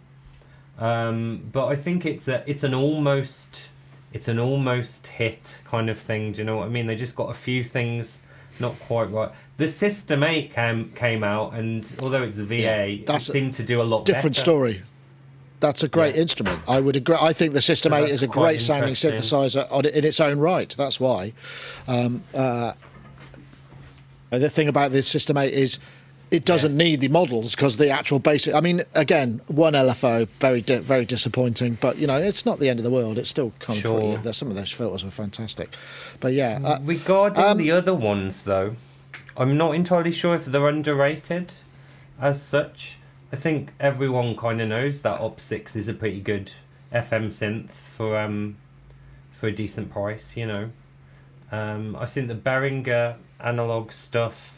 [0.79, 3.69] Um, but I think it's a it's an almost
[4.13, 6.33] it's an almost hit kind of thing.
[6.33, 6.87] Do you know what I mean?
[6.87, 8.19] They just got a few things
[8.61, 9.31] not quite right.
[9.59, 12.57] The System 8 came came out, and although it's VA,
[12.91, 14.41] Yeah, that's it seemed to do a lot Different better.
[14.41, 14.83] story.
[15.61, 16.21] That's a great Yeah.
[16.23, 16.61] instrument.
[16.69, 17.17] I would agree.
[17.19, 20.39] I think the System So 8 is a great sounding synthesizer on, in its own
[20.39, 20.75] right.
[20.77, 21.33] That's why.
[21.89, 22.75] Um, uh,
[24.39, 25.79] the thing about the System 8 is
[26.31, 26.79] it doesn't Yes.
[26.79, 28.53] need the models because the actual basic.
[28.55, 32.69] I mean, again, one LFO, very di- very disappointing, but you know, it's not the
[32.69, 33.17] end of the world.
[33.17, 34.17] It's still kind of Sure.
[34.17, 34.33] pretty.
[34.33, 35.75] Some of those filters were fantastic,
[36.21, 38.75] but yeah, uh, Regarding Um, the other ones, though,
[39.37, 41.53] I'm not entirely sure if they're underrated
[42.21, 42.97] as such.
[43.33, 46.53] I think everyone kind of knows that Op Six is a pretty good
[46.93, 48.57] FM synth for um
[49.31, 50.37] for a decent price.
[50.37, 50.71] You know,
[51.53, 54.53] um, I think the Behringer analog stuff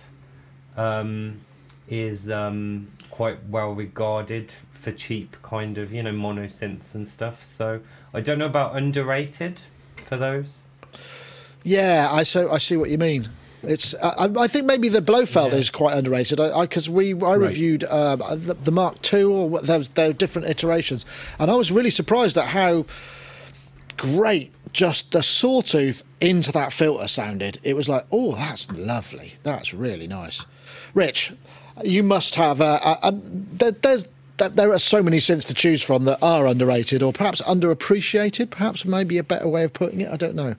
[0.77, 1.41] um,
[1.89, 7.45] is um, quite well regarded for cheap kind of you know mono synths and stuff.
[7.45, 7.81] So
[8.15, 9.61] I don't know about underrated
[10.07, 10.59] for those.
[11.65, 13.29] Yeah, I so I see what you mean.
[13.65, 15.59] It's I, I think maybe the Blofeld Yeah.
[15.59, 19.79] is quite underrated because we I reviewed um, the, the Mark II or what, there
[19.79, 21.05] was there were different iterations,
[21.41, 22.85] and I was really surprised at how
[23.99, 27.59] great just the sawtooth into that filter sounded.
[27.63, 29.35] It was like, oh, that's lovely.
[29.43, 30.47] That's really nice.
[30.95, 31.33] Rich,
[31.85, 32.61] you must have.
[32.61, 33.21] Uh, uh, um,
[33.53, 37.43] there, there's there are so many synths to choose from that are underrated or perhaps
[37.43, 38.51] underappreciated.
[38.51, 40.11] Perhaps maybe a better way of putting it.
[40.11, 40.55] I don't know.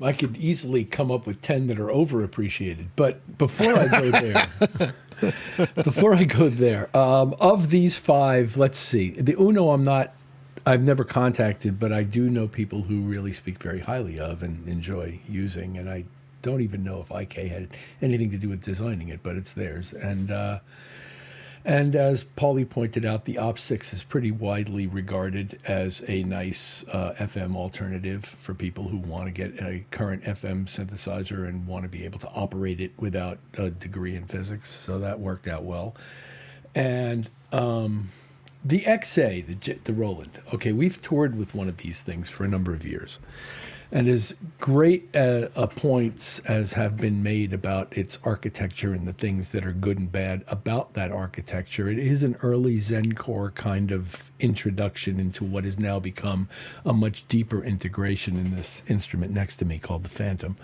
[0.00, 2.88] I could easily come up with 10 that are overappreciated.
[2.94, 9.10] But before I go there, before I go there, um, of these five, let's see.
[9.10, 10.14] The Uno, I'm not,
[10.68, 14.68] I've never contacted, but I do know people who really speak very highly of and
[14.68, 15.78] enjoy using.
[15.78, 16.04] And I
[16.42, 17.68] don't even know if IK had
[18.02, 19.94] anything to do with designing it, but it's theirs.
[19.94, 20.58] And, uh,
[21.64, 27.14] and as Paulie pointed out, the Op6 is pretty widely regarded as a nice uh,
[27.16, 31.88] FM alternative for people who want to get a current FM synthesizer and want to
[31.88, 34.68] be able to operate it without a degree in physics.
[34.68, 35.96] So that worked out well.
[36.74, 38.10] And um,
[38.64, 42.48] the XA, the, the Roland, okay, we've toured with one of these things for a
[42.48, 43.18] number of years.
[43.90, 49.52] And as great uh, points as have been made about its architecture and the things
[49.52, 54.30] that are good and bad about that architecture, it is an early Zencore kind of
[54.40, 56.50] introduction into what has now become
[56.84, 60.58] a much deeper integration in this instrument next to me called the Fantom.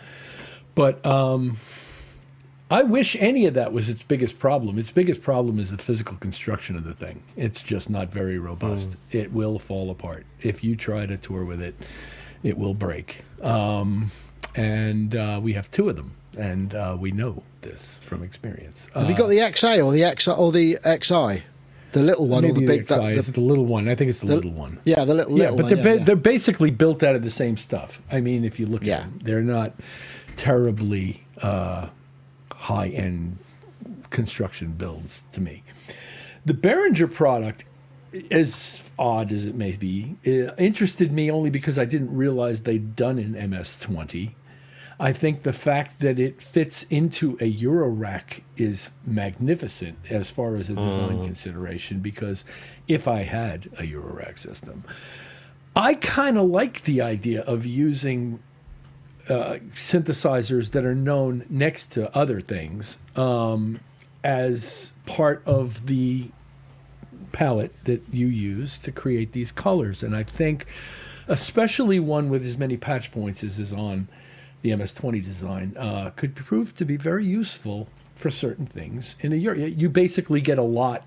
[0.75, 1.57] But um,
[2.71, 4.79] I wish any of that was its biggest problem.
[4.79, 7.23] Its biggest problem is the physical construction of the thing.
[7.37, 8.97] It's just not very robust.
[9.11, 10.25] It will fall apart.
[10.41, 11.75] If you try to tour with it,
[12.43, 13.23] it will break.
[13.43, 14.11] Um,
[14.57, 18.89] and uh, we have two of them, and uh, we know this from experience.
[18.95, 21.45] Have you got the XA or the XI or the XI?
[21.93, 23.89] The little one or the big the, that- XI, the- is it the little one.
[23.89, 24.81] I think it's the, the- little one.
[24.85, 26.05] Yeah, the little, Yeah, little but one, they're yeah, ba- yeah.
[26.05, 28.01] they're basically built out of the same stuff.
[28.11, 28.97] I mean, if you look Yeah.
[28.97, 29.75] at them, they're not
[30.35, 31.89] terribly uh,
[32.65, 33.39] high end
[34.11, 35.63] construction builds to me.
[36.47, 37.65] The Behringer product,
[38.31, 42.97] as odd as it may be, uh, interested me only because I didn't realize they'd
[42.97, 44.33] done an MS-20.
[44.99, 50.71] I think the fact that it fits into a Eurorack is magnificent as far as
[50.71, 52.45] a design consideration because
[52.87, 54.85] if I had a Eurorack system,
[55.75, 58.39] I kind of like the idea of using
[59.29, 63.81] uh, synthesizers that are known next to other things um,
[64.23, 66.29] as part of the
[67.33, 70.03] palette that you use to create these colors.
[70.03, 70.67] And I think,
[71.27, 74.09] especially one with as many patch points as is on
[74.63, 79.17] the MS-20 design, uh, could prove to be very useful for certain things.
[79.21, 81.05] In a year, you basically get a lot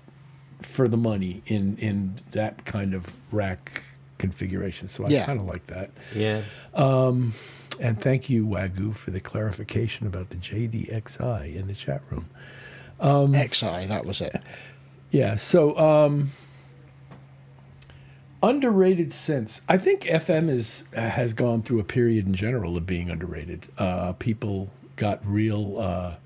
[0.60, 3.84] for the money in in that kind of rack
[4.18, 4.88] configuration.
[4.88, 5.24] So I Yeah.
[5.24, 5.90] kind of like that.
[6.14, 6.42] Yeah.
[7.80, 12.28] And thank you, Wagyu, for the clarification about the JDXI in the chat room.
[13.00, 14.42] XI, that was it.
[15.10, 15.36] Yeah.
[15.36, 16.30] So um,
[18.42, 19.60] underrated synths.
[19.68, 23.66] I think FM is has gone through a period in general of being underrated.
[23.78, 26.16] Uh, people got real, uh,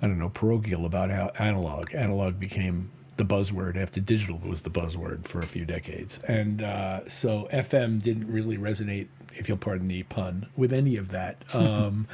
[0.00, 1.94] I don't know, parochial about how analog.
[1.94, 7.08] Analog became the buzzword after digital was the buzzword for a few decades, and uh,
[7.08, 11.42] so FM didn't really resonate, if you'll pardon the pun, with any of that.
[11.54, 12.06] Um,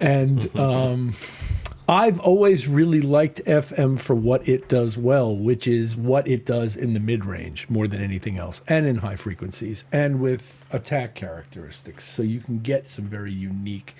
[0.00, 1.14] and um,
[1.90, 6.76] I've always really liked FM for what it does well, which is what it does
[6.76, 11.16] in the mid range more than anything else, and in high frequencies, and with attack
[11.16, 12.04] characteristics.
[12.04, 13.96] So you can get some very unique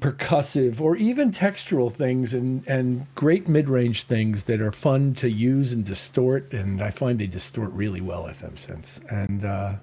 [0.00, 5.30] percussive or even textural things and, and great mid range things that are fun to
[5.30, 6.52] use and distort.
[6.52, 9.00] And I find they distort really well, FM synths.
[9.10, 9.76] And uh,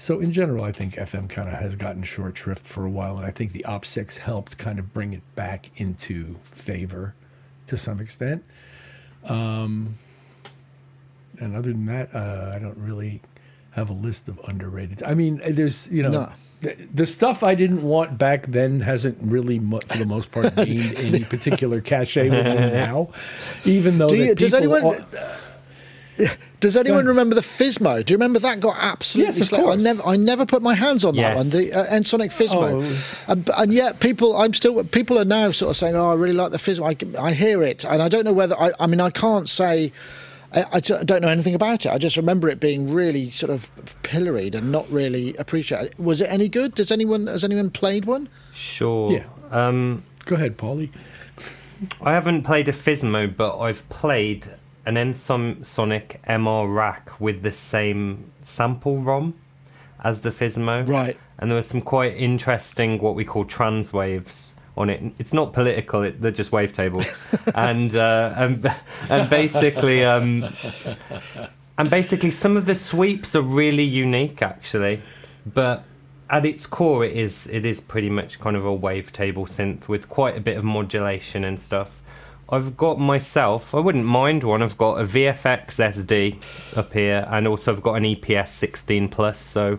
[0.00, 3.18] so, in general, I think FM kind of has gotten short shrift for a while.
[3.18, 7.14] And I think the Op6 helped kind of bring it back into favor
[7.66, 8.42] to some extent.
[9.28, 9.96] Um,
[11.38, 13.20] and other than that, uh, I don't really
[13.72, 15.02] have a list of underrated.
[15.02, 16.10] I mean, there's, you know.
[16.10, 16.32] No.
[16.62, 20.54] The, the stuff I didn't want back then hasn't really, mu- for the most part,
[20.56, 23.10] gained any particular cachet now.
[23.66, 24.94] Even though Do you, that does people anyone?
[24.94, 25.40] are-
[26.60, 28.04] Does anyone remember the Fizmo?
[28.04, 29.36] Do you remember that got absolutely?
[29.38, 29.82] Yes, of sla- I course.
[29.82, 31.36] never, I never put my hands on that Yes.
[31.36, 31.50] one.
[31.50, 35.50] The uh, Ensoniq Fizmo, Oh, was- and, and yet people, I'm still, people are now
[35.52, 36.84] sort of saying, "Oh, I really like the Fizmo."
[37.18, 38.72] I, I hear it, and I don't know whether I.
[38.78, 39.92] I mean, I can't say.
[40.52, 41.92] I, I don't know anything about it.
[41.92, 43.70] I just remember it being really sort of
[44.02, 45.96] pilloried and not really appreciated.
[45.96, 46.74] Was it any good?
[46.74, 48.28] Does anyone has anyone played one?
[48.52, 49.10] Sure.
[49.12, 49.24] Yeah.
[49.52, 50.90] Um, Go ahead, Paulie.
[52.02, 54.48] I haven't played a Fizmo, but I've played
[54.86, 59.34] an Ensoniq MR rack with the same sample ROM
[60.02, 60.88] as the Fizmo.
[60.88, 61.18] Right.
[61.38, 65.02] And there were some quite interesting, what we call trans waves on it.
[65.18, 68.74] It's not political; it, they're just wavetables, and uh, and
[69.08, 70.52] and basically, um,
[71.78, 75.02] and basically, some of the sweeps are really unique, actually,
[75.46, 75.84] but.
[76.32, 80.08] At its core, it is it is pretty much kind of a wavetable synth with
[80.08, 81.99] quite a bit of modulation and stuff.
[82.50, 83.74] I've got myself.
[83.74, 84.62] I wouldn't mind one.
[84.62, 89.38] I've got a VFX SD up here, and also I've got an EPS 16 plus.
[89.38, 89.78] So,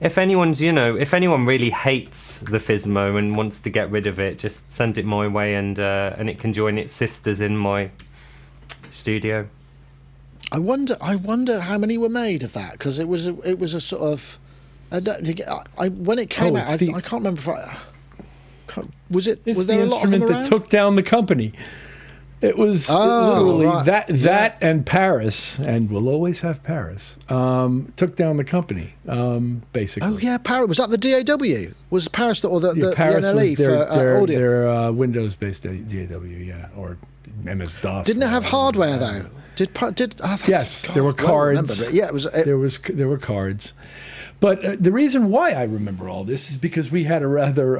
[0.00, 4.06] if anyone's you know, if anyone really hates the Fizmo and wants to get rid
[4.06, 7.40] of it, just send it my way, and uh, and it can join its sisters
[7.40, 7.90] in my
[8.92, 9.48] studio.
[10.52, 10.96] I wonder.
[11.00, 13.26] I wonder how many were made of that because it was.
[13.26, 14.38] A, it was a sort of.
[14.92, 15.40] I don't.
[15.40, 17.76] I, I when it came Oh, out, I, the- I can't remember if I.
[18.68, 19.40] can't- Was it?
[19.44, 21.52] It's was the there a lot of them instrument that took down the company.
[22.42, 23.86] It was Oh, literally right.
[23.86, 24.16] that Yeah.
[24.16, 27.16] that and Paris, and we'll always have Paris.
[27.30, 30.08] Um, took down the company, um, basically.
[30.08, 30.68] Oh yeah, Paris.
[30.68, 31.72] Was that the DAW?
[31.90, 34.38] Was Paris the, or the, Yeah, the, Paris the NLE their, for uh, their, audio?
[34.38, 36.98] their uh, Windows-based DAW, yeah, or
[37.42, 38.04] MS DOS.
[38.06, 39.22] Didn't it have hardware though?
[39.56, 40.16] Did did?
[40.22, 41.84] Oh, Yes, God, there were remember, cards.
[41.86, 42.26] but yeah, it was.
[42.26, 43.72] It, there was there were cards,
[44.40, 47.78] but uh, the reason why I remember all this is because we had a rather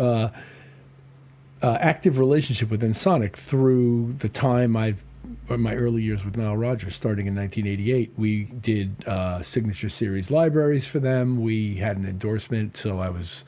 [1.67, 5.05] uh, uh, active relationship with Ensoniq through the time I've
[5.49, 8.13] or my early years with Nile Rodgers, starting in 1988.
[8.17, 11.41] We did uh, signature series libraries for them.
[11.41, 13.45] We had an endorsement, so I was.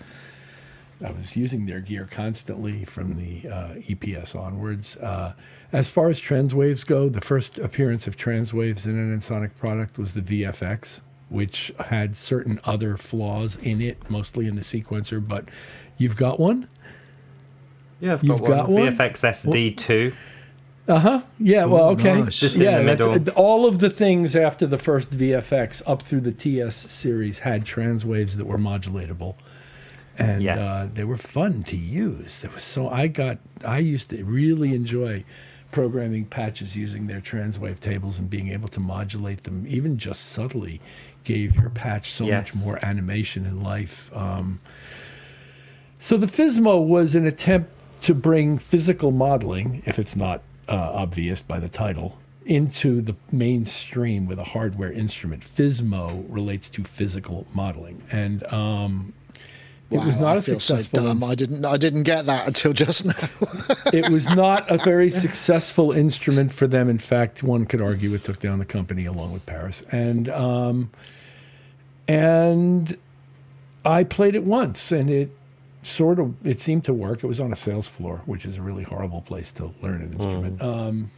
[1.00, 4.96] I was using their gear constantly from the uh, EPS onwards.
[4.96, 5.34] Uh,
[5.72, 10.14] as far as transwaves go, the first appearance of transwaves in an Ensoniq product was
[10.14, 15.24] the VFX, which had certain other flaws in it, mostly in the sequencer.
[15.24, 15.50] But
[15.98, 16.68] you've got one,
[18.00, 18.84] Yeah, I've You've got, got one.
[18.84, 18.96] one?
[18.96, 20.12] VFX SD two.
[20.86, 21.22] uh huh.
[21.38, 21.64] Yeah.
[21.66, 22.20] Well, okay.
[22.20, 22.38] nice.
[22.40, 23.34] Just in yeah, the that's- middle.
[23.34, 28.36] all of the things after the first VFX up through the TS series had transwaves
[28.36, 29.34] that were modulatable,
[30.16, 30.60] and Yes.
[30.60, 32.40] uh, they were fun to use.
[32.40, 35.24] There was so I got I used to really enjoy
[35.70, 40.80] programming patches using their transwave tables and being able to modulate them, even just subtly,
[41.24, 42.54] gave your patch so Yes.
[42.54, 44.10] much more animation and life.
[44.16, 44.60] Um,
[45.98, 47.70] so the Fizmo was an attempt
[48.02, 54.26] to bring physical modeling, if it's not uh, obvious by the title, into the mainstream
[54.26, 55.42] with a hardware instrument.
[55.42, 59.12] Fizmo relates to physical modeling, and um,
[59.90, 61.00] it was not I a feel successful.
[61.00, 61.24] so dumb.
[61.24, 61.64] I didn't.
[61.64, 63.12] I didn't get that until just now.
[63.92, 66.90] it was not a very successful instrument for them.
[66.90, 69.82] In fact, one could argue it took down the company along with Paris.
[69.90, 70.90] And um,
[72.06, 72.98] and
[73.84, 75.30] I played it once, and it
[75.82, 77.22] sort of it seemed to work.
[77.24, 80.12] It was on a sales floor, which is a really horrible place to learn an
[80.12, 80.62] instrument.
[80.62, 81.10] Um,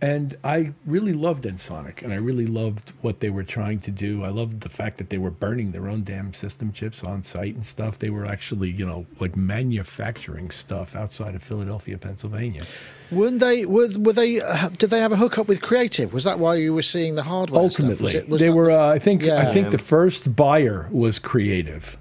[0.00, 4.22] and I really loved Ensoniq, and I really loved what they were trying to do.
[4.22, 7.54] I loved the fact that they were burning their own damn system chips on site
[7.56, 7.98] and stuff.
[7.98, 12.62] They were actually, you know, like manufacturing stuff outside of Philadelphia, Pennsylvania.
[13.10, 13.66] Weren't they?
[13.66, 14.40] Were, were they?
[14.40, 16.12] Uh, did they have a hookup with Creative?
[16.12, 17.68] Was that why you were seeing the hardware?
[17.68, 17.80] stuff?
[17.80, 18.66] Ultimately, Was it- was they were.
[18.66, 19.24] the- Uh, I think.
[19.24, 21.96] I think the first buyer was Creative,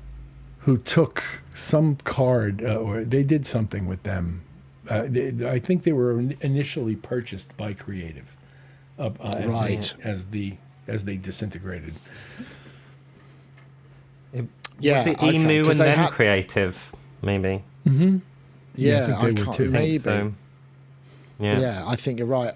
[0.68, 4.42] who took some card, uh, or they did something with them.
[4.90, 8.36] Uh, they, I think they were initially purchased by Creative,
[9.00, 9.96] uh, uh, as Right.
[10.04, 10.56] They, as the
[10.88, 11.94] as they disintegrated.
[14.34, 14.46] It,
[14.80, 17.64] Yeah, was it okay, and they then had- Creative, maybe?
[17.86, 18.18] Mm-hmm.
[18.76, 19.56] Yeah, think I, they would can't.
[19.58, 19.70] too.
[19.72, 20.00] Maybe.
[20.04, 20.34] So,
[21.40, 21.60] yeah.
[21.60, 21.84] Yeah.
[21.88, 22.56] I think you're right.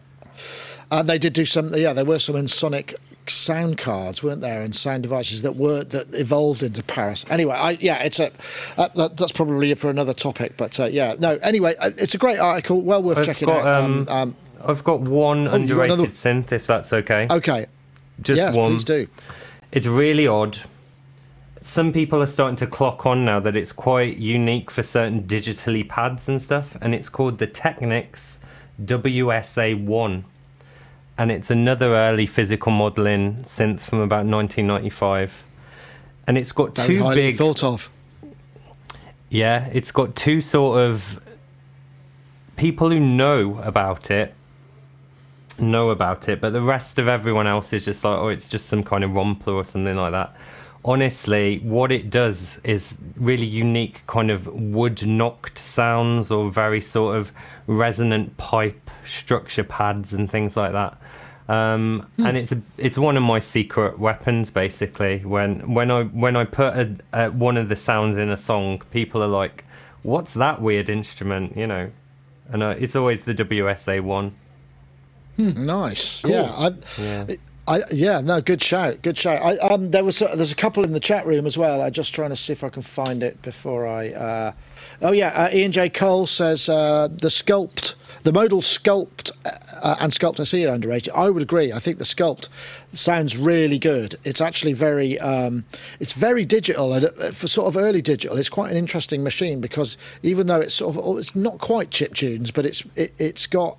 [0.91, 1.73] And they did do some.
[1.73, 2.93] Yeah, there were some Ensoniq
[3.27, 7.25] sound cards, weren't there, and sound devices that were that evolved into Paris.
[7.29, 8.31] Anyway, I, yeah, it's a
[8.77, 10.57] uh, that, that's probably for another topic.
[10.57, 11.37] But uh, yeah, no.
[11.43, 12.81] Anyway, uh, it's a great article.
[12.81, 13.83] Well worth I've checking got, out.
[13.83, 17.27] um, um, I've got one Oh, got underrated another- synth, if that's okay.
[17.31, 17.65] okay.
[18.21, 18.71] Just yes, one.
[18.71, 19.07] please do.
[19.71, 20.57] It's really odd.
[21.63, 25.87] Some people are starting to clock on now that it's quite unique for certain digitally
[25.87, 28.39] pads and stuff, and it's called the Technics
[28.83, 30.23] WSA1.
[31.17, 35.43] And it's another early physical modelling synth from about 1995.
[36.27, 37.37] And it's got Very two big.
[37.37, 37.89] thought of.
[39.29, 41.21] Yeah, it's got two sort of
[42.57, 44.35] people who know about it
[45.59, 48.67] know about it, but the rest of everyone else is just like, oh, it's just
[48.67, 50.35] some kind of rompler or something like that.
[50.83, 57.15] Honestly, what it does is really unique kind of wood knocked sounds or very sort
[57.17, 57.31] of
[57.67, 60.97] resonant pipe structure pads and things like that.
[61.49, 65.19] Um, and it's a, it's one of my secret weapons basically.
[65.19, 68.81] When when I when I put a, a, one of the sounds in a song,
[68.91, 69.65] people are like,
[70.03, 71.91] "What's that weird instrument?" You know,
[72.49, 74.33] and uh, it's always the WSA one.
[75.37, 76.23] Nice.
[76.23, 76.51] Yeah.
[76.55, 77.25] I, Yeah.
[77.67, 79.41] I, yeah, no, good shout, good shout.
[79.41, 81.81] I, um, there was a, there's a couple in the chat room as well.
[81.81, 84.09] I'm just trying to see if I can find it before I.
[84.09, 84.51] Uh,
[85.01, 89.31] oh yeah, uh, Ian J Cole says uh, the Skulpt, the modal Skulpt
[89.83, 91.13] uh, and Skulpt I see are underrated.
[91.13, 91.73] I would agree.
[91.73, 92.47] I think the Skulpt
[92.91, 94.15] sounds really good.
[94.23, 95.65] It's actually very, um,
[95.99, 98.37] it's very digital and uh, for sort of early digital.
[98.37, 101.91] It's quite an interesting machine because even though it's sort of oh, it's not quite
[101.91, 103.77] chip tunes, but it's it, it's got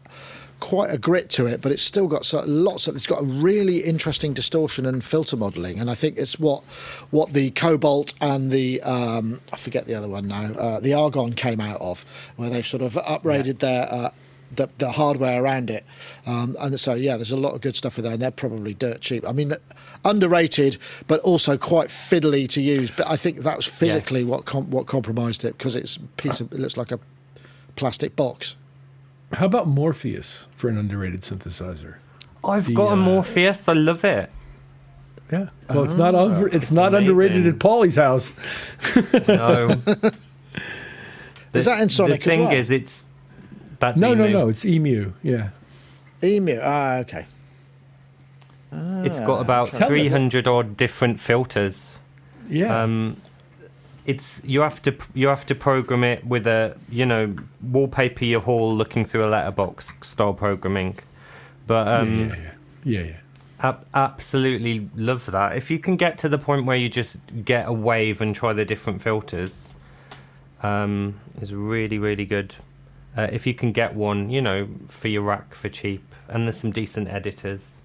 [0.63, 2.95] quite a grit to it, but it's still got so, lots of.
[2.95, 6.63] It's got a really interesting distortion and filter modelling, and I think it's what
[7.11, 10.53] what the Cobalt and the um, I forget the other one now.
[10.53, 12.05] Uh, the Argon came out of,
[12.37, 13.89] where they sort of upgraded their.
[13.91, 14.11] Uh,
[14.55, 15.83] the, the hardware around it,
[16.27, 18.75] um, and so yeah, there's a lot of good stuff in there, and they're probably
[18.75, 19.27] dirt cheap.
[19.27, 19.55] I mean,
[20.05, 22.91] underrated, but also quite fiddly to use.
[22.91, 24.29] But I think that was physically Yes.
[24.29, 27.01] what com- what compromised it because it's piece of it looks like a
[27.77, 28.57] plastic box.
[29.35, 31.97] How about Morpheus for an underrated synthesizer?
[32.45, 33.69] I've The, got a uh, Morpheus.
[33.69, 34.31] I love it.
[35.31, 35.49] Yeah.
[35.71, 37.09] Well, it's not over, it's not amazing.
[37.09, 38.33] underrated at Paulie's house.
[39.29, 39.77] No.
[41.55, 42.53] Is that in Sonic The as thing well?
[42.55, 43.05] is, it's
[43.79, 44.33] that's No, no, Emu.
[44.39, 44.49] no.
[44.49, 45.13] It's Emu.
[45.23, 45.51] Yeah.
[46.23, 46.59] Emu.
[46.63, 47.27] Ah, okay.
[48.73, 51.99] It's got about 300 odd different filters.
[52.49, 52.83] Yeah.
[52.83, 53.19] Um,
[54.05, 58.41] it's you have to you have to program it with a you know wallpaper your
[58.41, 60.99] hall looking through a letterbox style programming,
[61.67, 62.51] but um, yeah, yeah, yeah.
[62.85, 63.17] Yeah, yeah.
[63.61, 65.57] ab- absolutely love that.
[65.57, 68.53] If you can get to the point where you just get a wave and try
[68.53, 69.69] the different filters,
[70.63, 72.55] um, is really really good.
[73.17, 76.57] Uh, if you can get one, you know, for your rack for cheap, and there's
[76.57, 77.77] some decent editors.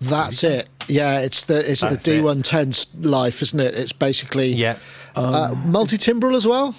[0.00, 0.68] That's it.
[0.92, 2.22] Yeah, it's the it's That's the it.
[2.22, 3.74] D110's life, isn't it?
[3.74, 4.76] It's basically Yeah,
[5.16, 6.74] uh, multi timbral as well.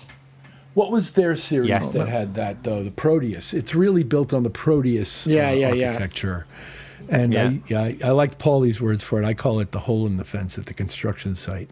[0.75, 1.93] What was their series Yes.
[1.93, 2.83] that had that though?
[2.83, 3.53] The Proteus.
[3.53, 6.43] It's really built on the Proteus Yeah, uh, yeah, yeah.
[7.09, 7.47] And Yeah.
[7.49, 9.25] I, yeah, I, I liked Paulie's words for it.
[9.25, 11.69] I call it the hole in the fence at the construction site.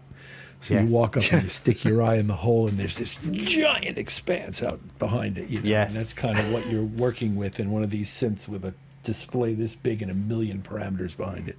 [0.60, 0.90] So Yes.
[0.90, 3.98] you walk up and you stick your eye in the hole, and there's this giant
[3.98, 5.50] expanse out behind it.
[5.50, 5.70] You know?
[5.70, 5.90] Yes.
[5.90, 8.74] And that's kind of what you're working with in one of these synths with a
[9.04, 11.58] display this big and a million parameters behind it.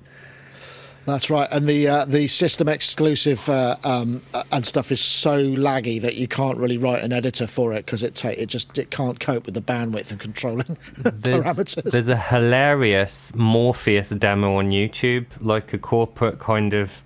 [1.04, 4.22] That's right, and the uh, the system exclusive uh, um,
[4.52, 8.02] and stuff is so laggy that you can't really write an editor for it because
[8.02, 11.90] it ta- it just it can't cope with the bandwidth of controlling there's, parameters.
[11.90, 17.02] there's a hilarious Morpheus demo on YouTube, like a corporate kind of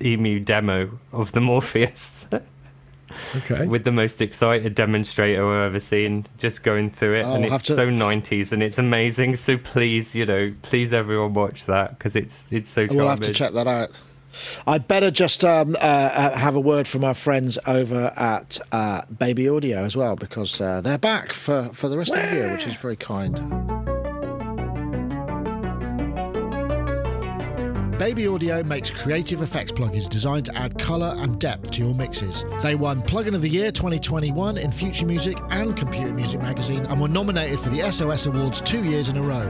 [0.00, 2.26] emu demo of the Morpheus
[3.36, 3.66] Okay.
[3.66, 7.50] with the most excited demonstrator I've ever seen, just going through it, Oh, and I'll
[7.50, 9.36] have it's to- so 90s and it's amazing.
[9.36, 12.98] So please, you know, please everyone watch that because it's it's so charming.
[12.98, 14.00] We'll have to check that out.
[14.66, 19.02] I better just um, uh, uh, have a word from our friends over at uh,
[19.16, 22.52] Baby Audio as well because uh, they're back for, for the rest of the year,
[22.52, 23.83] which is very kind.
[27.98, 32.44] Baby Audio makes creative effects plugins designed to add colour and depth to your mixes.
[32.60, 37.00] They won Plugin of the Year 2021 in Future Music and Computer Music Magazine and
[37.00, 39.48] were nominated for the SOS Awards two years in a row.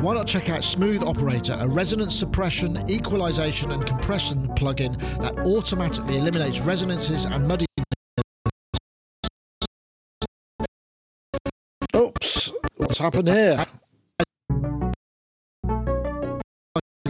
[0.00, 6.16] Why not check out Smooth Operator, a resonance suppression, equalization, and compression plugin that automatically
[6.16, 7.66] eliminates resonances and muddy.
[11.94, 13.64] Oops, what's happened here?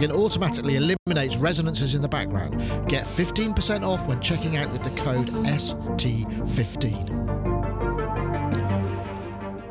[0.05, 2.59] Plugin automatically eliminates resonances in the background.
[2.89, 7.23] Get 15% off when checking out with the code ST15.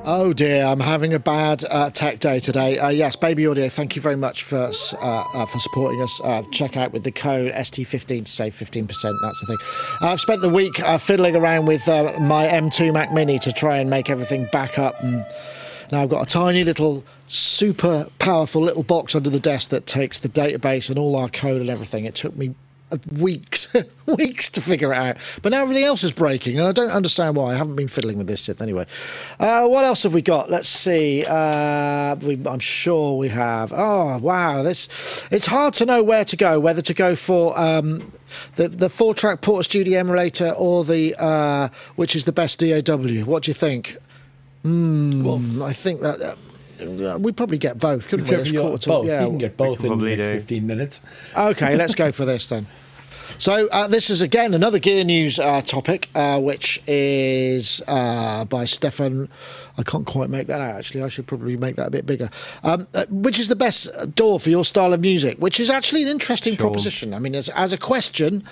[0.06, 2.78] Oh dear, I'm having a bad uh, tech day today.
[2.78, 4.70] Uh, yes, Baby Audio, thank you very much for
[5.00, 6.20] uh, uh, for supporting us.
[6.22, 8.86] Uh, check out with the code ST15 to save 15%.
[8.86, 9.56] That's the thing.
[10.02, 13.88] I've spent the week uh, fiddling around with my M2 Mac Mini to try and
[13.88, 15.02] make everything back up.
[15.02, 15.24] And
[15.92, 20.18] now I've got a tiny little, super powerful little box under the desk that takes
[20.18, 22.04] the database and all our code and everything.
[22.04, 22.54] It took me
[23.12, 23.74] weeks,
[24.06, 25.38] weeks to figure it out.
[25.42, 27.52] But now everything else is breaking, and I don't understand why.
[27.52, 28.60] I haven't been fiddling with this yet.
[28.60, 28.86] Anyway,
[29.40, 30.50] uh, what else have we got?
[30.50, 31.24] Let's see.
[31.26, 33.72] Uh, we, I'm sure we have.
[33.74, 35.26] Oh wow, this.
[35.30, 36.60] It's hard to know where to go.
[36.60, 37.58] Whether to go for.
[37.58, 38.06] Um,
[38.56, 43.24] the the four track Portastudio emulator or the uh, which is the best DAW?
[43.24, 43.96] What do you think?
[44.64, 46.36] Hmm, I think that
[46.80, 48.36] uh, we'd probably get both, couldn't we?
[48.36, 49.06] Whichever It's quarter to- both.
[49.06, 49.20] yeah.
[49.22, 50.32] you can get both in the next do.
[50.32, 51.00] 15 minutes.
[51.36, 52.66] Okay, let's go for this then.
[53.38, 58.64] So uh, this is again another gear news uh, topic, uh, which is uh, by
[58.64, 59.28] Stefan.
[59.76, 60.76] I can't quite make that out.
[60.76, 62.30] Actually, I should probably make that a bit bigger.
[62.62, 65.38] Um, uh, which is the best DAW for your style of music?
[65.38, 67.12] Which is actually an interesting proposition.
[67.12, 68.44] I mean, as, as a question,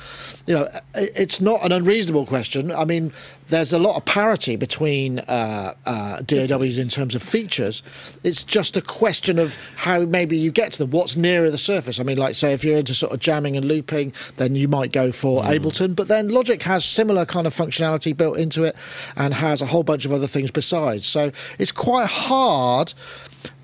[0.47, 2.73] you know, it's not an unreasonable question.
[2.73, 3.13] I mean,
[3.49, 7.83] there's a lot of parity between uh, uh, DAWs in terms of features.
[8.25, 10.91] It's just a question of how maybe you get to them.
[10.91, 12.01] What's nearer the surface?
[12.01, 14.93] I mean, like say if you're into sort of jamming and looping, then you might
[14.93, 15.95] go for Ableton.
[15.97, 18.77] But then Logic has similar kind of functionality built into it,
[19.17, 21.07] and has a whole bunch of other things besides.
[21.07, 22.95] So it's quite hard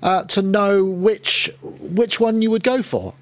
[0.01, 3.13] uh, to know which which one you would go for.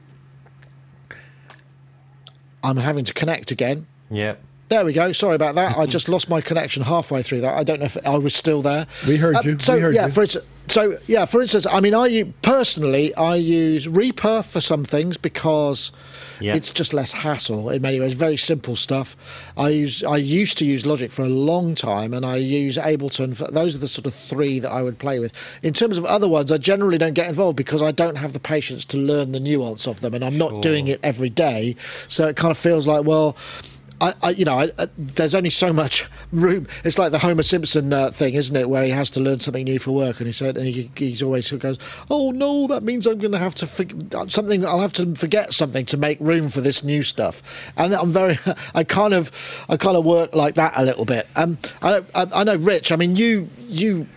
[2.64, 3.88] I'm having to connect again.
[4.10, 4.42] Yep.
[4.70, 5.12] There we go.
[5.14, 5.78] Sorry about that.
[5.78, 7.58] I just lost my connection halfway through that.
[7.58, 8.86] I don't know if I was still there.
[9.08, 9.60] We heard Uh, you.
[9.60, 10.12] So We heard yeah, you.
[10.12, 14.84] for instance, so yeah, for instance, I mean, I personally I use Reaper for some
[14.84, 15.94] things because
[16.42, 16.54] Yeah.
[16.58, 18.12] it's just less hassle in many ways.
[18.14, 19.16] Very simple stuff.
[19.56, 23.38] I use I used to use Logic for a long time, and I use Ableton.
[23.38, 25.32] For, those are the sort of three that I would play with.
[25.64, 28.40] In terms of other ones, I generally don't get involved because I don't have the
[28.42, 31.78] patience to learn the nuance of them, and I'm not doing it every day.
[32.10, 33.38] So it kind of feels like well.
[34.00, 36.68] I, I, you know, I, I, there's only so much room.
[36.84, 39.64] It's like the Homer Simpson uh, thing, isn't it, where he has to learn something
[39.64, 42.68] new for work, and he said, and he, he's always sort of goes, "Oh no,
[42.68, 44.66] that means I'm going to have to forg something.
[44.66, 48.36] I'll have to forget something to make room for this new stuff." And I'm very,
[48.76, 51.28] I kind of, I kind of work like that a little bit.
[51.36, 52.92] Um, I, I, know, Rich.
[52.92, 54.08] I mean, you, you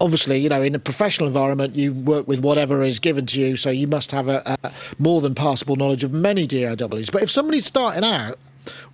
[0.00, 3.56] obviously, you know, in a professional environment, you work with whatever is given to you,
[3.56, 7.10] so you must have a, a more than passable knowledge of many DAWs.
[7.10, 8.38] But if somebody's starting out,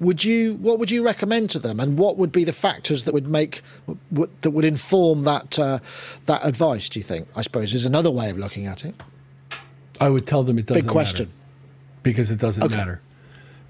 [0.00, 3.12] would you what would you recommend to them, and what would be the factors that
[3.14, 3.62] would make
[4.12, 5.78] w- that would inform that uh,
[6.26, 6.88] that advice?
[6.88, 7.28] Do you think?
[7.36, 8.94] I suppose is another way of looking at it.
[10.00, 10.86] I would tell them it doesn't matter.
[10.86, 11.26] Big question.
[11.26, 11.38] matter
[12.02, 12.76] because it doesn't Okay.
[12.76, 13.00] matter.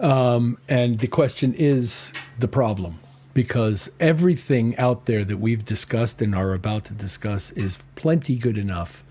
[0.00, 2.98] Um, and the question is the problem
[3.34, 8.58] because everything out there that we've discussed and are about to discuss is plenty good
[8.58, 9.02] enough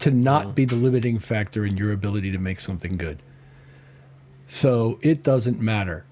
[0.00, 3.22] to not be the limiting factor in your ability to make something good.
[4.46, 6.04] So it doesn't matter.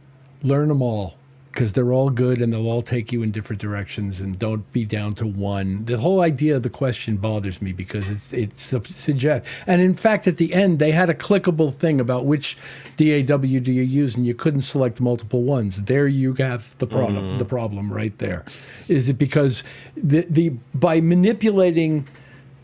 [0.42, 1.16] Learn them all
[1.52, 4.84] because they're all good and they'll all take you in different directions and don't be
[4.84, 5.84] down to one.
[5.84, 8.62] The whole idea of the question bothers me because it's it's
[8.94, 12.56] suggest and in fact at the end they had a clickable thing about which
[12.96, 15.82] DAW do you use and you couldn't select multiple ones.
[15.82, 17.38] There you have the problem mm-hmm.
[17.38, 18.44] the problem right there.
[18.88, 19.64] Is it because
[19.96, 22.06] the the by manipulating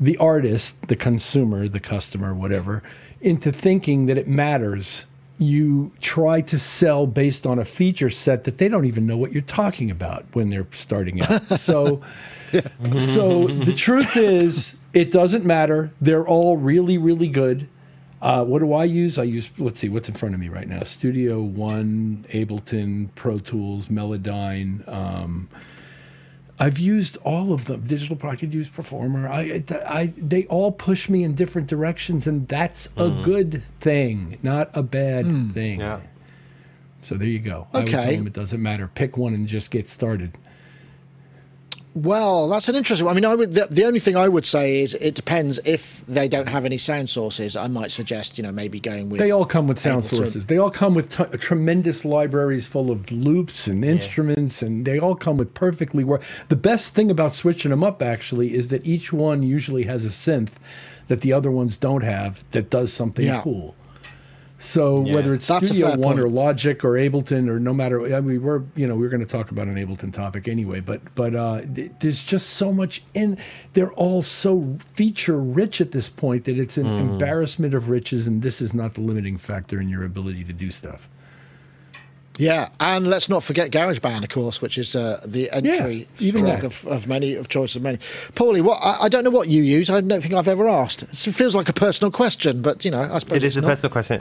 [0.00, 2.82] the artist, the consumer, the customer, whatever,
[3.20, 5.06] into thinking that it matters.
[5.38, 9.32] You try to sell based on a feature set that they don't even know what
[9.32, 11.42] you're talking about when they're starting out.
[11.58, 12.02] So,
[12.98, 15.90] so the truth is, it doesn't matter.
[16.00, 17.68] They're all really, really good.
[18.22, 19.18] Uh, what do I use?
[19.18, 20.82] I use, let's see, what's in front of me right now?
[20.84, 24.86] Studio One, Ableton, Pro Tools, Melodyne.
[24.88, 25.48] Um,
[26.58, 27.82] I've used all of them.
[27.82, 29.28] Digital Pro, I could use Performer.
[29.28, 33.24] I, I, they all push me in different directions, and that's a mm.
[33.24, 35.52] good thing, not a bad mm.
[35.52, 35.80] thing.
[35.80, 36.00] Yeah.
[37.02, 37.68] So there you go.
[37.72, 38.16] I would tell Okay.
[38.16, 38.88] it doesn't matter.
[38.88, 40.36] Pick one and just get started.
[41.96, 43.06] Well, that's an interesting.
[43.06, 43.14] One.
[43.14, 43.54] I mean, I would.
[43.54, 46.76] The, the only thing I would say is it depends if they don't have any
[46.76, 47.56] sound sources.
[47.56, 49.18] I might suggest, you know, maybe going with.
[49.18, 50.16] They all come with sound Ableton.
[50.16, 50.46] sources.
[50.46, 55.14] They all come with t- tremendous libraries full of loops and instruments, and they all
[55.14, 56.04] come with perfectly.
[56.48, 60.08] The best thing about switching them up, actually, is that each one usually has a
[60.10, 60.50] synth
[61.08, 63.40] that the other ones don't have that does something Yeah.
[63.40, 63.74] cool.
[64.58, 65.14] So Yeah.
[65.14, 66.28] whether it's That's Studio fair One or.
[66.30, 69.50] Logic or Ableton or no matter, I mean, we're you know we're going to talk
[69.50, 73.38] about an Ableton topic anyway, but but uh, th- there's just so much in.
[73.74, 78.40] They're all so feature rich at this point that it's an embarrassment of riches, and
[78.42, 81.08] this is not the limiting factor in your ability to do stuff.
[82.38, 86.64] Yeah, and let's not forget GarageBand, of course, which is uh, the entry even drug
[86.64, 87.96] of, of many of choice of many.
[87.98, 89.88] Paulie, what I, I don't know what you use.
[89.88, 91.02] I don't think I've ever asked.
[91.04, 93.60] It feels like a personal question, but you know, I suppose It is it's a
[93.62, 93.68] not.
[93.68, 94.20] personal question.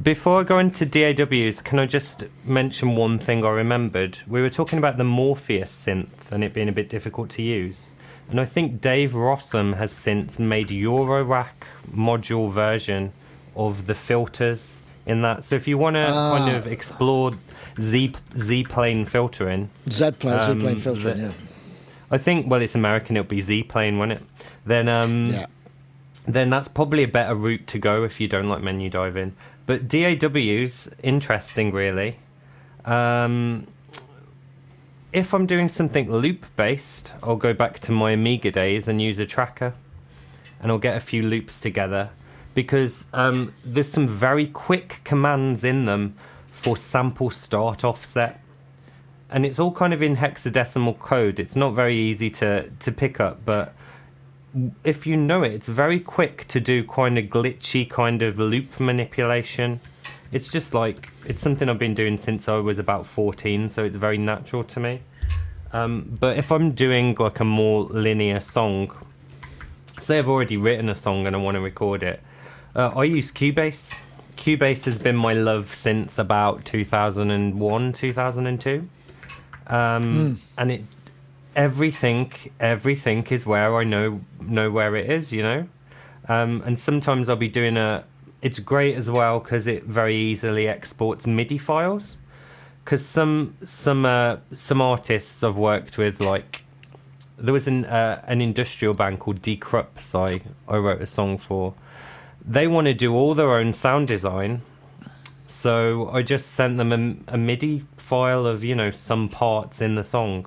[0.00, 4.18] Before I go into DAWs, can I just mention one thing I remembered?
[4.28, 7.88] We were talking about the Morpheus synth and it being a bit difficult to use.
[8.28, 13.12] And I think Dave Rossum has since made Eurorack module version
[13.56, 15.44] of the filters in that.
[15.44, 17.32] So if you want to kind of explore
[17.80, 21.16] Z Z plane filtering, Z plane, Z plane um, filtering.
[21.16, 21.32] the- yeah,
[22.10, 24.22] I think well it's American, it'll be Z plane, won't it?
[24.66, 25.46] Then um, yeah.
[26.26, 29.34] then that's probably a better route to go if you don't like menu diving.
[29.64, 32.18] But DAWs, interesting, really.
[32.84, 33.66] Um,
[35.12, 39.18] if I'm doing something loop based, I'll go back to my Amiga days and use
[39.18, 39.74] a tracker,
[40.60, 42.10] and I'll get a few loops together
[42.56, 46.16] because um, there's some very quick commands in them
[46.50, 48.40] for sample start offset.
[49.28, 51.38] And it's all kind of in hexadecimal code.
[51.38, 53.74] It's not very easy to, to pick up, but
[54.84, 58.80] if you know it, it's very quick to do kind of glitchy kind of loop
[58.80, 59.78] manipulation.
[60.32, 63.96] It's just like it's something I've been doing since I was about 14, so it's
[63.96, 65.02] very natural to me.
[65.74, 68.96] Um, but if I'm doing like a more linear song,
[70.00, 72.22] say I've already written a song and I want to record it,
[72.76, 73.92] uh, I use Cubase.
[74.36, 78.88] Cubase has been my love since about 2001, 2002.
[79.68, 80.84] Um, And it
[81.56, 85.66] everything everything is where I know know where it is, you know.
[86.28, 88.04] Um, and sometimes I'll be doing a.
[88.42, 92.18] It's great as well because it very easily exports MIDI files.
[92.84, 96.64] Because some some uh, some artists I've worked with, like
[97.38, 101.74] there was an uh, an industrial band called Decrups I I wrote a song for.
[102.46, 104.62] They want to do all their own sound design,
[105.46, 109.96] so I just sent them a, a MIDI file of you know some parts in
[109.96, 110.46] the song,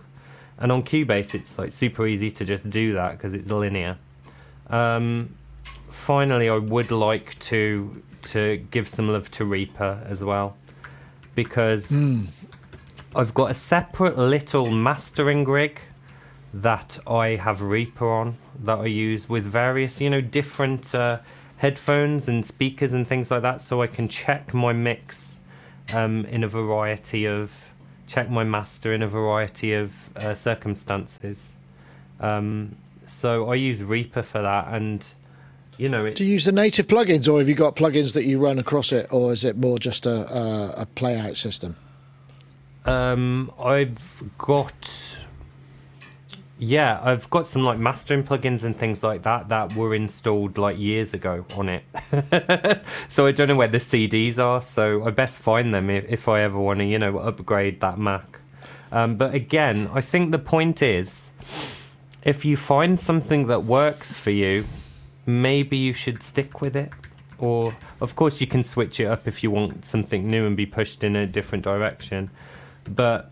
[0.57, 3.97] and on Cubase it's like super easy to just do that because it's linear.
[4.69, 5.35] Um,
[5.89, 10.55] finally, I would like to to give some love to Reaper as well,
[11.35, 11.91] because
[13.13, 15.81] I've got a separate little mastering rig
[16.53, 21.19] that I have Reaper on that I use with various you know different uh,
[21.59, 25.39] headphones and speakers and things like that, so I can check my mix
[25.93, 27.53] um, in a variety of
[28.07, 31.55] check my master in a variety of uh, circumstances.
[32.19, 35.05] Um, so I use Reaper for that, and
[35.77, 38.25] you know, it, Do you use the native plugins, or have you got plugins that
[38.25, 41.75] you run across it, or is it more just a a, a play out system?
[42.85, 45.17] um, I've got
[46.61, 50.77] yeah, I've got some like mastering plugins and things like that that were installed like
[50.77, 51.83] years ago on it.
[53.07, 56.27] so I don't know where the CDs are, so I best find them if, if
[56.27, 58.39] I ever want to, you know, upgrade that Mac.
[58.91, 61.29] Um, but again, I think the point is
[62.23, 64.65] if you find something that works for you,
[65.25, 66.91] maybe you should stick with it.
[67.37, 70.65] Or, of course, you can switch it up if you want something new and be
[70.65, 72.29] pushed in a different direction.
[72.93, 73.31] But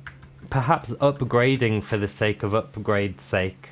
[0.49, 3.69] perhaps upgrading for the sake of upgrade's sake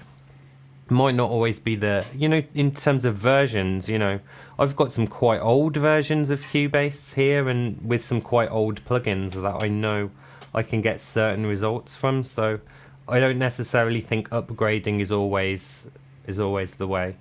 [0.89, 4.19] might not always be the you know in terms of versions you know
[4.59, 9.31] i've got some quite old versions of cubase here and with some quite old plugins
[9.31, 10.11] that i know
[10.53, 12.59] i can get certain results from so
[13.07, 15.83] i don't necessarily think upgrading is always
[16.27, 17.15] is always the way.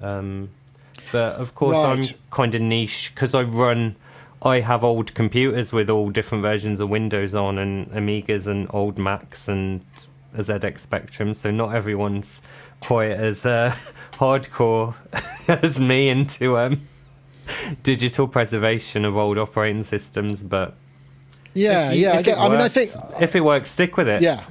[0.00, 0.50] Um
[1.10, 3.96] but of course i'm kind of niche because i run
[4.42, 8.98] I have old computers with all different versions of Windows on and Amigas and old
[8.98, 9.84] Macs and
[10.34, 12.40] a ZX Spectrum, so not everyone's
[12.80, 13.74] quite as uh,
[14.14, 14.94] hardcore
[15.48, 16.82] as me into um,
[17.84, 20.42] digital preservation of old operating systems.
[20.42, 20.74] But
[21.54, 22.12] Yeah, you- yeah.
[22.14, 22.90] I, get, it I mean, I think
[23.20, 24.22] if it works, stick with it.
[24.22, 24.42] Yeah.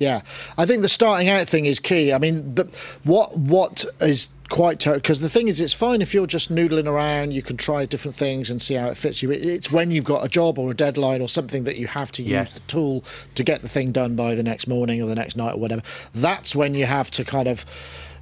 [0.00, 0.20] Yeah,
[0.56, 2.12] I think the starting out thing is key.
[2.12, 2.72] I mean, but
[3.02, 6.86] what what is quite terrible because the thing is, it's fine if you're just noodling
[6.86, 7.32] around.
[7.32, 9.30] You can try different things and see how it fits you.
[9.30, 12.22] It's when you've got a job or a deadline or something that you have to
[12.22, 12.54] use Yes.
[12.58, 15.54] the tool to get the thing done by the next morning or the next night
[15.54, 15.82] or whatever.
[16.14, 17.64] That's when you have to kind of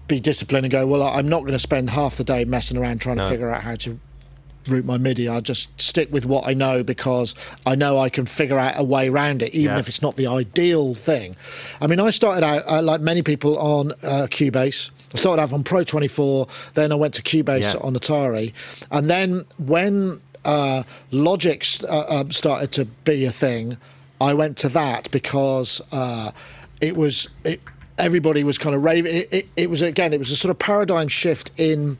[0.09, 0.87] be disciplined and go.
[0.87, 3.63] Well, I'm not going to spend half the day messing around trying to figure out
[3.63, 3.99] how to
[4.69, 5.29] route my MIDI.
[5.29, 8.85] I'll just stick with what I know because I know I can figure out a
[8.85, 9.81] way around it, even Yeah.
[9.81, 11.37] if it's not the ideal thing.
[11.81, 14.91] I mean, I started out, uh, like many people, on uh, Cubase.
[15.15, 17.81] I started out on Pro 24, then I went to Cubase Yeah.
[17.81, 18.53] on Atari.
[18.91, 23.77] And then when uh, Logic uh, uh, started to be a thing,
[24.21, 26.31] I went to that because uh,
[26.81, 27.29] it was.
[27.45, 27.61] It,
[27.99, 29.11] Everybody was kind of raving.
[29.17, 30.13] It, it, it was again.
[30.13, 31.97] It was a sort of paradigm shift in